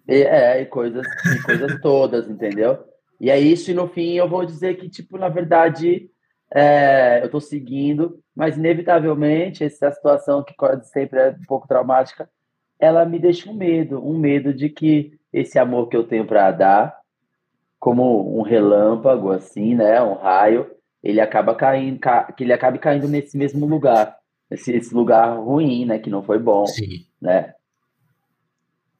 E, 0.09 0.23
é, 0.23 0.62
e 0.62 0.67
coisas, 0.67 1.07
e 1.07 1.43
coisas 1.43 1.79
todas, 1.83 2.29
entendeu? 2.29 2.85
E 3.21 3.31
é 3.31 3.39
isso, 3.39 3.71
e 3.71 3.75
no 3.75 3.89
fim 3.89 4.15
eu 4.15 4.29
vou 4.29 4.45
dizer 4.45 4.77
que, 4.77 4.89
tipo, 4.89 5.19
na 5.19 5.29
verdade, 5.29 6.11
é, 6.55 7.25
eu 7.25 7.31
tô 7.31 7.41
seguindo, 7.41 8.21
mas 8.35 8.57
inevitavelmente 8.57 9.65
essa 9.65 9.91
situação 9.91 10.45
que 10.45 10.55
quase 10.55 10.89
sempre 10.91 11.19
é 11.19 11.31
um 11.31 11.47
pouco 11.47 11.67
traumática, 11.67 12.29
ela 12.79 13.05
me 13.05 13.19
deixa 13.19 13.51
um 13.51 13.55
medo, 13.55 14.05
um 14.07 14.19
medo 14.19 14.53
de 14.53 14.69
que 14.69 15.19
esse 15.33 15.59
amor 15.59 15.89
que 15.89 15.97
eu 15.97 16.05
tenho 16.05 16.27
para 16.27 16.51
dar, 16.51 16.99
como 17.79 18.39
um 18.39 18.43
relâmpago, 18.43 19.31
assim, 19.31 19.75
né, 19.75 20.01
um 20.03 20.15
raio, 20.15 20.71
ele 21.03 21.21
acaba 21.21 21.55
caindo, 21.55 21.99
ca, 21.99 22.25
que 22.33 22.45
ele 22.45 22.53
acabe 22.53 22.79
caindo 22.79 23.09
nesse 23.09 23.37
mesmo 23.37 23.67
lugar, 23.67 24.17
esse, 24.51 24.73
esse 24.73 24.95
lugar 24.95 25.39
ruim, 25.39 25.85
né, 25.87 25.99
que 25.99 26.11
não 26.11 26.23
foi 26.23 26.39
bom, 26.39 26.67
Sim. 26.67 27.07
né? 27.21 27.55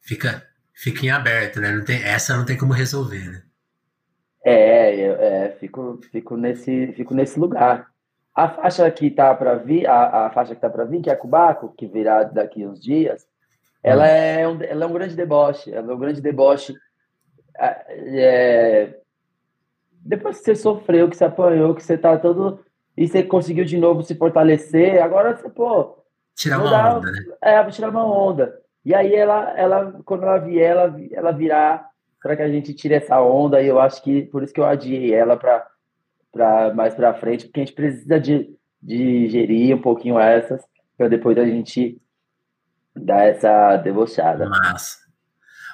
Fica, 0.01 0.47
fica 0.73 1.05
em 1.05 1.11
aberto, 1.11 1.61
né? 1.61 1.73
Não 1.73 1.85
tem, 1.85 2.01
essa 2.03 2.37
não 2.37 2.45
tem 2.45 2.57
como 2.57 2.73
resolver, 2.73 3.25
né? 3.29 3.43
É, 4.45 4.95
eu, 4.95 5.15
é, 5.17 5.51
fico, 5.59 5.99
fico 6.13 6.37
nesse, 6.37 6.93
fico 6.93 7.13
nesse 7.13 7.39
lugar. 7.41 7.89
A 8.33 8.49
faixa 8.49 8.89
que 8.93 9.11
tá 9.11 9.35
para 9.35 9.57
vir, 9.57 9.89
a, 9.89 10.27
a 10.27 10.31
faixa 10.31 10.55
que 10.55 10.61
tá 10.61 10.71
para 10.71 10.85
vir, 10.85 11.01
que 11.01 11.11
é 11.11 11.17
Cubaco, 11.17 11.75
que 11.77 11.89
virá 11.89 12.23
daqui 12.23 12.65
uns 12.65 12.81
dias, 12.81 13.27
ela 13.87 14.07
é 14.07 14.47
um, 14.49 14.63
ela 14.63 14.85
é 14.85 14.89
um 14.89 14.93
grande 14.93 15.17
deboche, 15.17 15.73
ela 15.73 15.93
é 15.93 15.95
um 15.95 15.99
grande 15.99 16.21
deboche 16.21 16.75
é, 17.59 18.95
depois 19.91 20.39
que 20.39 20.45
você 20.45 20.55
sofreu, 20.55 21.09
que 21.09 21.17
você 21.17 21.25
apanhou, 21.25 21.75
que 21.75 21.83
você 21.83 21.97
tá 21.97 22.17
todo. 22.17 22.61
E 22.97 23.07
você 23.07 23.23
conseguiu 23.23 23.65
de 23.65 23.77
novo 23.77 24.03
se 24.03 24.15
fortalecer, 24.15 25.03
agora 25.03 25.37
você, 25.37 25.49
pô. 25.51 25.99
Tirar 26.35 26.61
uma 26.61 26.97
onda, 26.97 27.11
né? 27.11 27.19
É, 27.43 27.63
vou 27.63 27.73
tirar 27.73 27.91
uma 27.91 28.07
onda. 28.07 28.59
E 28.85 28.95
aí 28.95 29.15
ela, 29.15 29.53
ela 29.59 30.01
quando 30.05 30.23
ela 30.23 30.39
vier, 30.39 30.71
ela, 30.71 30.97
ela 31.11 31.33
virá 31.33 31.89
para 32.23 32.37
que 32.37 32.43
a 32.43 32.49
gente 32.49 32.73
tire 32.73 32.95
essa 32.95 33.21
onda. 33.21 33.61
E 33.61 33.67
eu 33.67 33.79
acho 33.81 34.03
que 34.03 34.23
por 34.23 34.43
isso 34.43 34.53
que 34.53 34.61
eu 34.61 34.67
adiei 34.67 35.13
ela 35.13 35.37
para 35.37 35.67
para 36.33 36.75
mais 36.75 36.95
para 36.95 37.15
frente, 37.15 37.47
porque 37.47 37.61
a 37.61 37.65
gente 37.65 37.75
precisa 37.75 38.21
de, 38.21 38.55
de 38.83 39.27
gerir 39.29 39.75
um 39.75 39.81
pouquinho 39.81 40.19
essas 40.19 40.63
para 40.97 41.09
depois 41.09 41.39
a 41.39 41.47
gente 41.47 41.99
dar 42.97 43.27
essa 43.27 43.77
debochada. 43.77 44.49
Massa. 44.49 44.99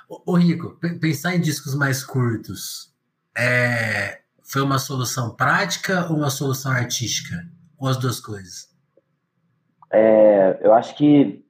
Ô, 0.09 0.35
Rico, 0.35 0.79
pensar 1.01 1.35
em 1.35 1.41
discos 1.41 1.75
mais 1.75 2.05
curtos 2.05 2.93
é, 3.37 4.21
foi 4.43 4.61
uma 4.61 4.79
solução 4.79 5.35
prática 5.35 6.07
ou 6.11 6.17
uma 6.17 6.31
solução 6.31 6.73
artística? 6.73 7.37
Ou 7.79 7.89
as 7.89 7.97
duas 7.97 8.21
coisas? 8.21 8.71
É, 9.91 10.59
eu 10.61 10.73
acho 10.73 10.97
que 10.97 11.45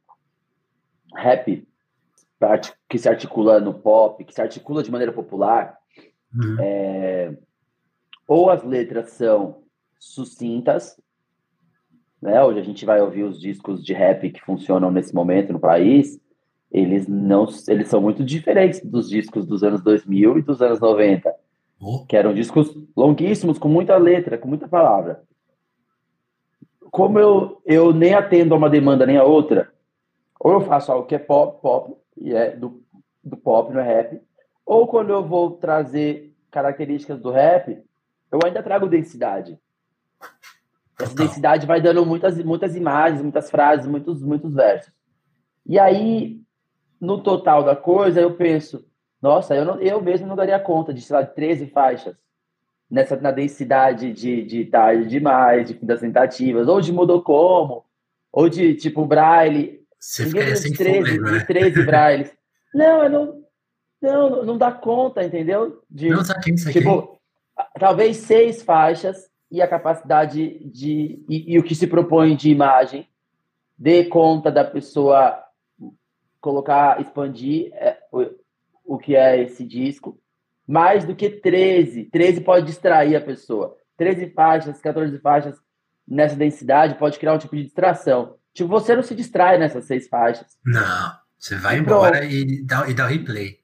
rap 1.15 1.67
que 2.89 2.99
se 2.99 3.09
articula 3.09 3.61
no 3.61 3.73
pop, 3.73 4.25
que 4.25 4.35
se 4.35 4.41
articula 4.41 4.83
de 4.83 4.91
maneira 4.91 5.13
popular, 5.13 5.79
uhum. 6.35 6.57
é, 6.59 7.37
ou 8.27 8.51
as 8.51 8.65
letras 8.65 9.11
são 9.11 9.63
sucintas, 9.99 10.97
né? 12.23 12.43
Hoje 12.43 12.61
a 12.61 12.63
gente 12.63 12.87
vai 12.87 13.01
ouvir 13.03 13.25
os 13.25 13.41
discos 13.41 13.85
de 13.85 13.93
rap 13.93 14.31
que 14.31 14.41
funcionam 14.41 14.93
nesse 14.93 15.13
momento 15.13 15.53
no 15.53 15.59
país, 15.59 16.21
eles 16.71 17.09
não 17.09 17.47
eles 17.69 17.89
são 17.89 18.01
muito 18.01 18.25
diferentes 18.25 18.81
dos 18.83 19.11
discos 19.11 19.45
dos 19.45 19.65
anos 19.65 19.83
2000 19.83 20.39
e 20.39 20.43
dos 20.43 20.63
anos 20.63 20.81
90, 20.81 21.35
oh. 21.81 22.07
que 22.07 22.17
eram 22.17 22.33
discos 22.33 22.75
longuíssimos 22.97 23.59
com 23.59 23.69
muita 23.69 23.97
letra, 23.97 24.39
com 24.39 24.47
muita 24.47 24.69
palavra. 24.69 25.23
Como 26.91 27.19
eu 27.19 27.61
eu 27.67 27.93
nem 27.93 28.15
atendo 28.15 28.55
a 28.55 28.57
uma 28.57 28.71
demanda 28.71 29.05
nem 29.05 29.17
a 29.17 29.25
outra, 29.25 29.73
ou 30.39 30.53
eu 30.53 30.61
faço 30.61 30.93
algo 30.93 31.07
que 31.07 31.17
é 31.17 31.19
pop, 31.19 31.61
pop 31.61 31.95
e 32.17 32.33
é 32.33 32.57
do, 32.57 32.83
do 33.23 33.37
pop, 33.37 33.75
não 33.75 33.81
é 33.81 33.85
rap, 33.85 34.23
ou 34.65 34.87
quando 34.87 35.11
eu 35.11 35.25
vou 35.25 35.51
trazer 35.53 36.33
características 36.51 37.21
do 37.21 37.31
rap, 37.31 37.83
eu 38.31 38.39
ainda 38.45 38.63
trago 38.63 38.87
densidade. 38.87 39.59
Essa 41.03 41.15
densidade 41.15 41.67
vai 41.67 41.81
dando 41.81 42.05
muitas, 42.07 42.37
muitas 42.43 42.77
imagens, 42.77 43.23
muitas 43.23 43.51
frases, 43.51 43.87
muitos, 43.87 44.23
muitos 44.23 44.55
versos. 44.55 44.93
E 45.67 45.79
aí, 45.79 46.41
no 47.01 47.23
total 47.23 47.65
da 47.65 47.77
coisa, 47.77 48.21
eu 48.21 48.35
penso, 48.35 48.85
nossa, 49.21 49.55
eu, 49.55 49.65
não, 49.65 49.81
eu 49.81 50.01
mesmo 50.01 50.27
não 50.27 50.37
daria 50.37 50.59
conta 50.59 50.93
de, 50.93 51.01
sei 51.01 51.17
lá, 51.17 51.25
13 51.25 51.67
faixas 51.69 52.17
nessa, 52.91 53.17
na 53.17 53.31
densidade 53.31 54.13
de, 54.13 54.45
de 54.45 54.65
tarde 54.67 55.09
demais, 55.09 55.67
de 55.67 55.75
das 55.75 56.01
tentativas, 56.01 56.69
ou 56.69 56.81
de 56.81 56.93
mudou 56.93 57.23
como, 57.23 57.85
ou 58.31 58.49
de 58.49 58.75
tipo 58.75 59.07
braille. 59.07 59.81
Você 59.99 60.27
ficaria 60.27 60.57
sem 60.57 60.73
13, 60.73 60.99
fôlego, 60.99 61.31
né? 61.31 61.45
13 61.45 61.83
brailles. 61.87 62.33
Não, 62.75 63.05
eu 63.05 63.11
não, 63.11 63.43
não, 64.03 64.45
não 64.45 64.59
dá 64.59 64.73
conta, 64.73 65.25
entendeu? 65.25 65.83
De, 65.91 66.11
não, 66.11 66.25
saquei, 66.25 66.57
saquei. 66.59 66.83
Tipo, 66.83 67.19
talvez 67.79 68.19
seis 68.19 68.63
faixas 68.63 69.32
e 69.53 69.61
a 69.61 69.69
capacidade 69.69 70.59
de. 70.65 71.23
E, 71.29 71.55
e, 71.55 71.59
o 71.59 71.63
que 71.63 71.75
se 71.75 71.87
propõe 71.87 72.35
de 72.35 72.51
imagem 72.51 73.07
dê 73.79 74.05
conta 74.07 74.51
da 74.51 74.65
pessoa 74.65 75.39
colocar, 76.41 77.01
expandir 77.01 77.71
é, 77.75 77.99
o, 78.11 78.95
o 78.95 78.99
que 78.99 79.15
é 79.15 79.43
esse 79.43 79.65
disco, 79.65 80.19
mais 80.67 81.05
do 81.05 81.15
que 81.15 81.29
13. 81.29 82.05
13 82.07 82.41
pode 82.41 82.67
distrair 82.67 83.15
a 83.15 83.21
pessoa. 83.21 83.77
13 83.99 84.31
faixas, 84.31 84.81
14 84.81 85.19
faixas 85.19 85.61
nessa 86.09 86.35
densidade 86.35 86.95
pode 86.95 87.19
criar 87.19 87.35
um 87.35 87.39
tipo 87.39 87.55
de 87.55 87.65
distração. 87.65 88.37
Tipo, 88.55 88.71
você 88.71 88.97
não 88.97 89.03
se 89.03 89.15
distrai 89.15 89.59
nessas 89.59 89.85
seis 89.85 90.09
faixas. 90.09 90.57
Não, 90.65 91.13
você 91.39 91.57
vai 91.57 91.79
embora 91.79 92.25
e 92.25 92.65
dá, 92.65 92.89
e 92.89 92.95
dá 92.95 93.05
o 93.05 93.09
replay. 93.09 93.59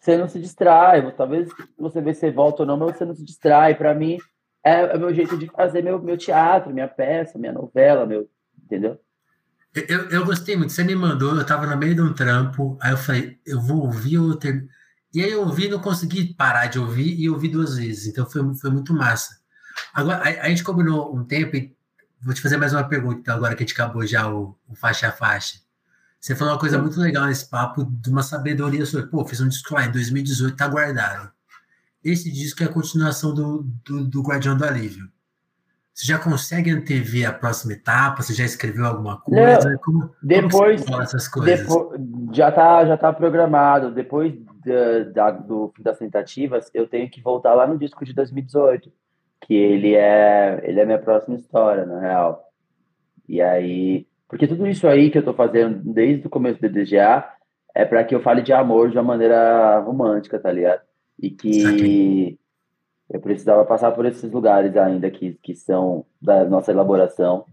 Você 0.00 0.16
não 0.16 0.28
se 0.28 0.40
distrai, 0.40 1.12
talvez 1.12 1.48
você 1.78 2.00
vê 2.00 2.12
se 2.12 2.28
volta 2.30 2.62
ou 2.62 2.66
não, 2.66 2.76
mas 2.76 2.96
você 2.96 3.04
não 3.04 3.14
se 3.14 3.24
distrai. 3.24 3.74
Para 3.76 3.94
mim, 3.94 4.18
é, 4.68 4.92
é 4.92 4.96
o 4.96 5.00
meu 5.00 5.14
jeito 5.14 5.36
de 5.36 5.46
fazer 5.46 5.82
meu, 5.82 6.00
meu 6.00 6.16
teatro, 6.16 6.72
minha 6.72 6.88
peça, 6.88 7.38
minha 7.38 7.52
novela, 7.52 8.06
meu, 8.06 8.28
entendeu? 8.62 9.00
Eu, 9.74 10.08
eu 10.10 10.24
gostei 10.24 10.56
muito. 10.56 10.72
Você 10.72 10.82
me 10.84 10.94
mandou, 10.94 11.36
eu 11.36 11.46
tava 11.46 11.66
no 11.66 11.76
meio 11.76 11.94
de 11.94 12.02
um 12.02 12.12
trampo, 12.12 12.76
aí 12.80 12.92
eu 12.92 12.96
falei, 12.96 13.38
eu 13.46 13.60
vou 13.60 13.84
ouvir 13.84 14.18
o 14.18 14.36
ter... 14.36 14.66
E 15.14 15.22
aí 15.22 15.30
eu 15.30 15.40
ouvi, 15.40 15.68
não 15.68 15.80
consegui 15.80 16.34
parar 16.34 16.66
de 16.66 16.78
ouvir 16.78 17.18
e 17.18 17.30
ouvi 17.30 17.48
duas 17.48 17.76
vezes. 17.76 18.06
Então 18.06 18.28
foi, 18.28 18.42
foi 18.56 18.70
muito 18.70 18.92
massa. 18.92 19.38
Agora, 19.94 20.18
a, 20.18 20.46
a 20.46 20.48
gente 20.48 20.64
combinou 20.64 21.14
um 21.14 21.24
tempo 21.24 21.56
e 21.56 21.74
vou 22.20 22.34
te 22.34 22.40
fazer 22.40 22.56
mais 22.56 22.72
uma 22.72 22.84
pergunta, 22.84 23.20
então, 23.20 23.36
agora 23.36 23.54
que 23.54 23.62
a 23.62 23.66
gente 23.66 23.74
acabou 23.74 24.06
já 24.06 24.28
o, 24.28 24.58
o 24.68 24.74
faixa 24.74 25.08
a 25.08 25.12
faixa. 25.12 25.58
Você 26.20 26.34
falou 26.34 26.54
uma 26.54 26.60
coisa 26.60 26.78
muito 26.78 27.00
legal 27.00 27.26
nesse 27.26 27.48
papo, 27.48 27.84
de 27.84 28.10
uma 28.10 28.22
sabedoria 28.22 28.84
sobre, 28.84 29.06
pô, 29.06 29.24
fiz 29.24 29.40
um 29.40 29.48
disco 29.48 29.74
lá 29.74 29.86
em 29.86 29.92
2018, 29.92 30.56
tá 30.56 30.66
guardado. 30.66 31.30
Esse 32.04 32.30
disco 32.30 32.62
é 32.62 32.66
a 32.66 32.72
continuação 32.72 33.34
do, 33.34 33.66
do, 33.84 34.04
do 34.04 34.22
Guardião 34.22 34.56
do 34.56 34.64
Alívio. 34.64 35.08
Você 35.98 36.06
já 36.06 36.16
consegue 36.16 36.70
antever 36.70 37.28
a 37.28 37.32
próxima 37.32 37.72
etapa? 37.72 38.22
Você 38.22 38.32
já 38.32 38.44
escreveu 38.44 38.86
alguma 38.86 39.20
coisa? 39.20 39.68
Não, 39.68 39.78
como, 39.78 40.10
depois, 40.22 40.84
como 40.84 41.02
essas 41.02 41.26
coisas? 41.26 41.58
Depois, 41.58 42.00
já 42.32 42.50
está 42.50 42.86
já 42.86 42.96
tá 42.96 43.12
programado. 43.12 43.90
Depois 43.90 44.32
da, 44.64 45.02
da, 45.12 45.30
do 45.32 45.72
das 45.80 45.98
tentativas, 45.98 46.70
eu 46.72 46.86
tenho 46.86 47.10
que 47.10 47.20
voltar 47.20 47.52
lá 47.54 47.66
no 47.66 47.76
disco 47.76 48.04
de 48.04 48.12
2018, 48.12 48.92
que 49.40 49.54
ele 49.54 49.96
é 49.96 50.60
ele 50.62 50.78
é 50.78 50.86
minha 50.86 51.00
próxima 51.00 51.36
história, 51.36 51.84
na 51.84 51.98
real. 51.98 52.44
E 53.28 53.42
aí 53.42 54.06
Porque 54.28 54.46
tudo 54.46 54.68
isso 54.68 54.86
aí 54.86 55.10
que 55.10 55.18
eu 55.18 55.24
tô 55.24 55.34
fazendo 55.34 55.80
desde 55.92 56.28
o 56.28 56.30
começo 56.30 56.60
do 56.60 56.68
DGA 56.68 57.28
é 57.74 57.84
para 57.84 58.04
que 58.04 58.14
eu 58.14 58.22
fale 58.22 58.40
de 58.42 58.52
amor 58.52 58.88
de 58.88 58.96
uma 58.96 59.02
maneira 59.02 59.80
romântica, 59.80 60.38
tá 60.38 60.52
ligado? 60.52 60.82
E 61.18 61.30
que 61.30 62.38
eu 63.10 63.20
precisava 63.20 63.64
passar 63.64 63.92
por 63.92 64.04
esses 64.04 64.30
lugares 64.30 64.76
ainda 64.76 65.10
que, 65.10 65.34
que 65.42 65.54
são 65.54 66.04
da 66.20 66.44
nossa 66.44 66.70
elaboração 66.70 67.46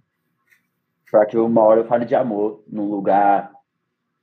para 1.09 1.25
que 1.25 1.37
uma 1.37 1.61
hora 1.61 1.81
eu 1.81 1.85
fale 1.85 2.03
de 2.03 2.13
amor 2.13 2.63
num 2.67 2.89
lugar 2.89 3.51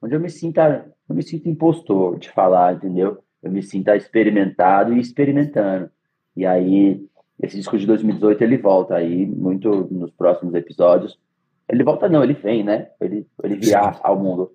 onde 0.03 0.15
eu 0.15 0.21
me 0.21 0.29
sinta 0.29 0.87
eu 1.09 1.15
me 1.15 1.23
sinto 1.23 1.49
impostor 1.49 2.19
de 2.19 2.31
falar, 2.31 2.75
entendeu? 2.75 3.23
Eu 3.43 3.51
me 3.51 3.63
sinta 3.63 3.97
experimentado 3.97 4.95
e 4.95 5.01
experimentando. 5.01 5.91
E 6.37 6.47
aí 6.47 7.07
esse 7.41 7.57
disco 7.57 7.77
de 7.79 7.87
2018 7.87 8.43
ele 8.43 8.57
volta 8.57 8.95
aí 8.95 9.27
muito 9.27 9.89
nos 9.91 10.11
próximos 10.11 10.55
episódios. 10.55 11.19
Ele 11.69 11.83
volta 11.83 12.09
não, 12.09 12.23
ele 12.23 12.35
vem, 12.35 12.63
né? 12.63 12.91
Ele 13.01 13.27
ele 13.43 13.57
virá 13.57 13.99
ao 14.03 14.19
mundo. 14.19 14.53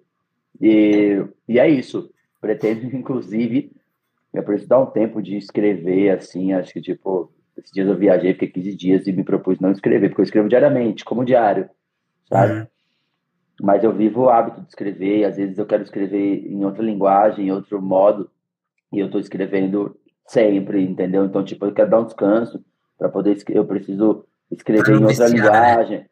E, 0.61 1.23
e 1.47 1.59
é 1.59 1.67
isso. 1.67 2.09
Pretendo 2.39 2.85
inclusive 2.95 3.71
eu 4.37 4.43
preciso 4.43 4.69
dar 4.69 4.79
um 4.79 4.85
tempo 4.85 5.21
de 5.21 5.37
escrever 5.37 6.11
assim, 6.11 6.53
acho 6.53 6.73
que 6.73 6.81
tipo 6.81 7.31
esses 7.57 7.71
dias 7.71 7.87
eu 7.87 7.97
viajei, 7.97 8.33
fiquei 8.33 8.49
15 8.49 8.75
dias 8.75 9.07
e 9.07 9.11
me 9.11 9.23
propus 9.23 9.59
não 9.59 9.71
escrever, 9.71 10.09
porque 10.09 10.21
eu 10.21 10.25
escrevo 10.25 10.47
diariamente, 10.47 11.03
como 11.03 11.25
diário 11.25 11.69
sabe? 12.29 12.53
Uhum. 12.53 12.67
Mas 13.61 13.83
eu 13.83 13.91
vivo 13.91 14.23
o 14.23 14.29
hábito 14.29 14.61
de 14.61 14.67
escrever, 14.67 15.19
e 15.19 15.25
às 15.25 15.35
vezes 15.35 15.57
eu 15.57 15.65
quero 15.65 15.83
escrever 15.83 16.45
em 16.45 16.63
outra 16.63 16.83
linguagem, 16.83 17.47
em 17.47 17.51
outro 17.51 17.81
modo, 17.81 18.29
e 18.93 18.99
eu 18.99 19.07
estou 19.07 19.19
escrevendo 19.19 19.97
sempre, 20.27 20.83
entendeu? 20.83 21.25
Então, 21.25 21.43
tipo, 21.43 21.65
eu 21.65 21.73
quero 21.73 21.89
dar 21.89 22.01
um 22.01 22.05
descanso 22.05 22.63
para 22.97 23.09
poder 23.09 23.35
escrever, 23.35 23.59
eu 23.59 23.65
preciso 23.65 24.25
escrever 24.51 24.95
em 24.95 25.03
outra 25.03 25.29
né? 25.29 25.35
linguagem. 25.35 25.99
Né? 25.99 26.05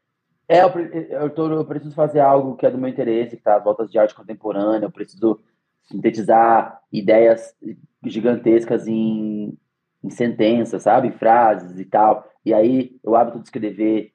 É, 0.48 0.64
eu, 0.64 0.70
eu, 0.70 1.30
tô, 1.30 1.52
eu 1.52 1.66
preciso 1.66 1.94
fazer 1.94 2.20
algo 2.20 2.56
que 2.56 2.66
é 2.66 2.72
do 2.72 2.78
meu 2.78 2.90
interesse, 2.90 3.38
que 3.38 3.44
tá 3.44 3.58
as 3.58 3.64
voltas 3.64 3.92
de 3.92 3.98
arte 3.98 4.16
contemporânea, 4.16 4.86
eu 4.86 4.92
preciso 4.92 5.40
sintetizar 5.86 6.82
ideias 6.92 7.56
gigantescas 8.04 8.88
em, 8.88 9.58
em 10.04 10.10
sentenças, 10.10 10.84
sabe? 10.84 11.12
Frases 11.12 11.80
e 11.80 11.86
tal. 11.86 12.30
E 12.46 12.54
aí, 12.54 12.96
o 13.04 13.16
hábito 13.16 13.40
de 13.40 13.46
escrever 13.46 14.14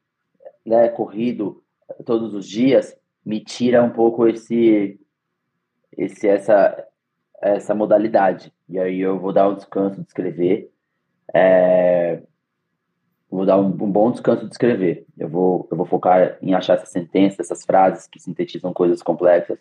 né, 0.64 0.88
corrido 0.88 1.62
todos 2.04 2.34
os 2.34 2.46
dias 2.46 2.96
me 3.24 3.40
tira 3.40 3.82
um 3.82 3.90
pouco 3.90 4.26
esse, 4.26 4.98
esse 5.96 6.28
essa, 6.28 6.86
essa 7.42 7.74
modalidade. 7.74 8.52
E 8.68 8.78
aí 8.78 9.00
eu 9.00 9.18
vou 9.18 9.32
dar 9.32 9.48
um 9.48 9.54
descanso 9.54 10.00
de 10.00 10.06
escrever. 10.06 10.70
É, 11.34 12.22
vou 13.30 13.46
dar 13.46 13.58
um, 13.58 13.66
um, 13.66 13.90
bom 13.90 14.10
descanso 14.10 14.46
de 14.46 14.52
escrever. 14.52 15.06
Eu 15.18 15.28
vou, 15.28 15.68
eu 15.70 15.76
vou 15.76 15.86
focar 15.86 16.38
em 16.40 16.54
achar 16.54 16.74
essa 16.74 16.86
sentença, 16.86 17.42
essas 17.42 17.64
frases 17.64 18.06
que 18.06 18.20
sintetizam 18.20 18.72
coisas 18.72 19.02
complexas, 19.02 19.58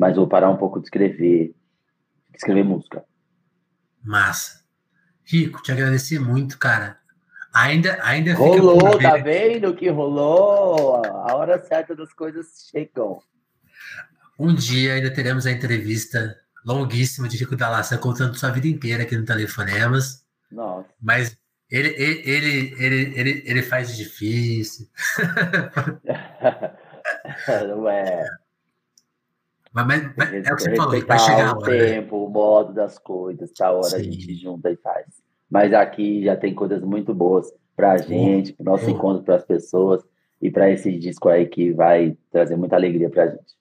mas 0.00 0.16
vou 0.16 0.26
parar 0.26 0.48
um 0.48 0.56
pouco 0.56 0.80
de 0.80 0.86
escrever, 0.86 1.54
de 2.30 2.36
escrever 2.36 2.64
música. 2.64 3.04
Massa. 4.02 4.64
Rico, 5.22 5.62
te 5.62 5.70
agradecer 5.70 6.18
muito, 6.18 6.58
cara. 6.58 6.98
Ainda, 7.52 7.98
ainda 8.02 8.32
rolou, 8.32 8.98
tá 8.98 9.18
vendo 9.18 9.74
que 9.74 9.90
rolou? 9.90 11.04
A 11.04 11.34
hora 11.34 11.62
certa 11.62 11.94
das 11.94 12.14
coisas 12.14 12.70
chegam. 12.70 13.20
Um 14.38 14.54
dia 14.54 14.94
ainda 14.94 15.12
teremos 15.12 15.44
a 15.44 15.50
entrevista 15.50 16.34
longuíssima 16.64 17.28
de 17.28 17.36
Rico 17.36 17.54
Dalassa 17.54 17.98
contando 17.98 18.38
sua 18.38 18.48
vida 18.48 18.68
inteira 18.68 19.02
aqui 19.02 19.14
no 19.18 19.26
Telefonemas. 19.26 20.24
Nossa. 20.50 20.88
Mas 20.98 21.36
ele, 21.70 21.88
ele, 21.88 22.74
ele, 22.78 23.20
ele, 23.20 23.42
ele, 23.44 23.62
faz 23.62 23.94
difícil. 23.94 24.88
Não 27.68 27.86
é. 27.86 28.24
Mas, 29.72 29.86
mas, 29.86 30.12
mas 30.16 30.46
é 30.46 30.52
o 30.52 30.56
que 30.56 30.62
você 30.62 30.76
falou, 30.76 31.06
vai 31.06 31.18
chegar 31.18 31.48
a 31.48 31.58
hora. 31.58 31.70
O 31.70 31.72
né? 31.72 31.78
tempo, 31.78 32.16
né? 32.16 32.26
o 32.26 32.28
modo 32.28 32.72
das 32.72 32.98
coisas, 32.98 33.52
tá 33.52 33.70
hora 33.70 33.84
Sim. 33.84 33.96
a 33.96 34.02
gente 34.02 34.34
junta 34.34 34.70
e 34.70 34.76
faz. 34.76 35.06
Mas 35.48 35.72
aqui 35.72 36.24
já 36.24 36.36
tem 36.36 36.54
coisas 36.54 36.82
muito 36.82 37.14
boas 37.14 37.52
para 37.76 37.92
a 37.92 37.96
gente, 37.96 38.52
para 38.52 38.62
o 38.62 38.66
nosso 38.66 38.90
encontro 38.90 39.24
para 39.24 39.36
as 39.36 39.44
pessoas 39.44 40.02
e 40.40 40.50
para 40.50 40.70
esse 40.70 40.96
disco 40.98 41.28
aí 41.28 41.46
que 41.46 41.72
vai 41.72 42.16
trazer 42.30 42.56
muita 42.56 42.76
alegria 42.76 43.08
para 43.08 43.24
a 43.24 43.26
gente. 43.28 43.58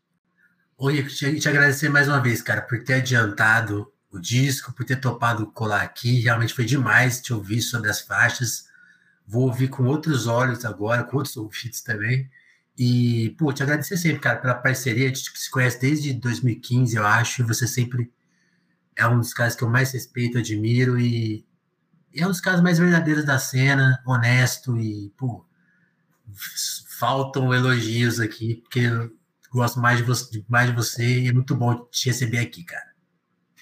Oi, 0.77 1.03
te, 1.03 1.39
te 1.39 1.49
agradecer 1.49 1.89
mais 1.89 2.07
uma 2.07 2.21
vez, 2.21 2.41
cara, 2.41 2.61
por 2.61 2.83
ter 2.83 2.95
adiantado 2.95 3.91
o 4.11 4.19
disco, 4.19 4.73
por 4.73 4.85
ter 4.85 4.99
topado 4.99 5.47
colar 5.47 5.81
aqui. 5.81 6.21
Realmente 6.21 6.53
foi 6.53 6.65
demais 6.65 7.21
te 7.21 7.33
ouvir 7.33 7.61
sobre 7.61 7.89
as 7.89 8.01
faixas. 8.01 8.67
Vou 9.27 9.43
ouvir 9.43 9.67
com 9.67 9.83
outros 9.83 10.25
olhos 10.25 10.65
agora, 10.65 11.03
com 11.03 11.17
outros 11.17 11.35
ouvidos 11.37 11.81
também. 11.81 12.29
E, 12.79 13.31
pô, 13.37 13.51
te 13.51 13.61
agradecer 13.61 13.97
sempre, 13.97 14.19
cara, 14.19 14.39
pela 14.39 14.53
parceria. 14.53 15.03
A 15.03 15.07
gente 15.09 15.37
se 15.37 15.51
conhece 15.51 15.81
desde 15.81 16.13
2015, 16.13 16.95
eu 16.95 17.05
acho, 17.05 17.41
e 17.41 17.45
você 17.45 17.67
sempre 17.67 18.09
é 18.95 19.05
um 19.05 19.19
dos 19.19 19.33
caras 19.33 19.53
que 19.53 19.63
eu 19.65 19.69
mais 19.69 19.91
respeito, 19.91 20.37
admiro 20.37 20.97
e 20.97 21.45
é 22.15 22.25
um 22.25 22.29
dos 22.29 22.39
casos 22.39 22.61
mais 22.61 22.79
verdadeiros 22.79 23.25
da 23.25 23.37
cena, 23.37 24.01
honesto 24.05 24.77
e, 24.77 25.09
pô, 25.17 25.45
faltam 26.97 27.53
elogios 27.53 28.19
aqui, 28.19 28.55
porque 28.55 28.79
eu 28.79 29.11
gosto 29.51 29.79
mais 29.79 29.97
de 29.97 30.03
você, 30.03 30.43
mais 30.47 30.69
de 30.69 30.75
você 30.75 31.03
e 31.03 31.27
é 31.27 31.33
muito 31.33 31.55
bom 31.55 31.85
te 31.91 32.07
receber 32.07 32.39
aqui, 32.39 32.63
cara. 32.63 32.89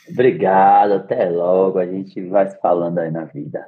Obrigado, 0.07 0.93
até 0.93 1.27
logo. 1.29 1.79
A 1.79 1.85
gente 1.85 2.21
vai 2.27 2.49
se 2.49 2.59
falando 2.59 2.99
aí 2.99 3.11
na 3.11 3.25
vida. 3.25 3.67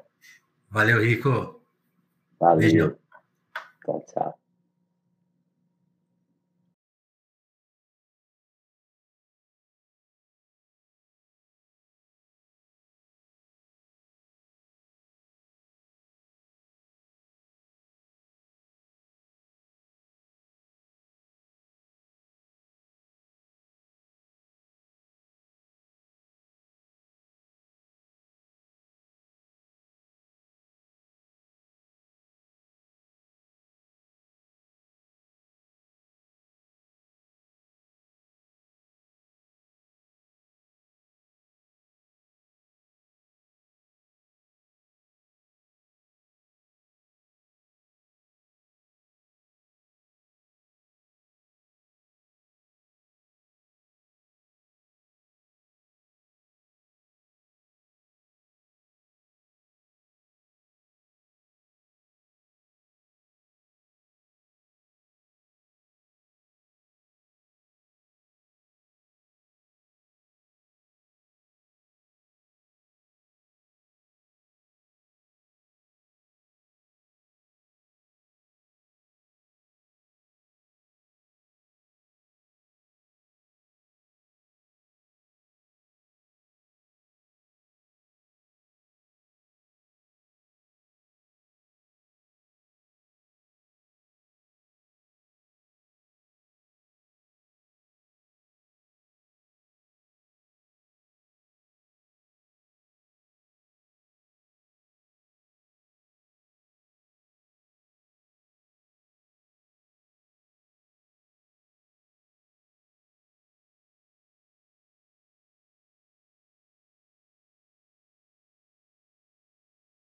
Valeu, 0.70 1.02
Rico. 1.02 1.60
Valeu. 2.40 2.60
Beijo. 2.60 2.98
Tchau, 3.84 4.06
tchau. 4.14 4.39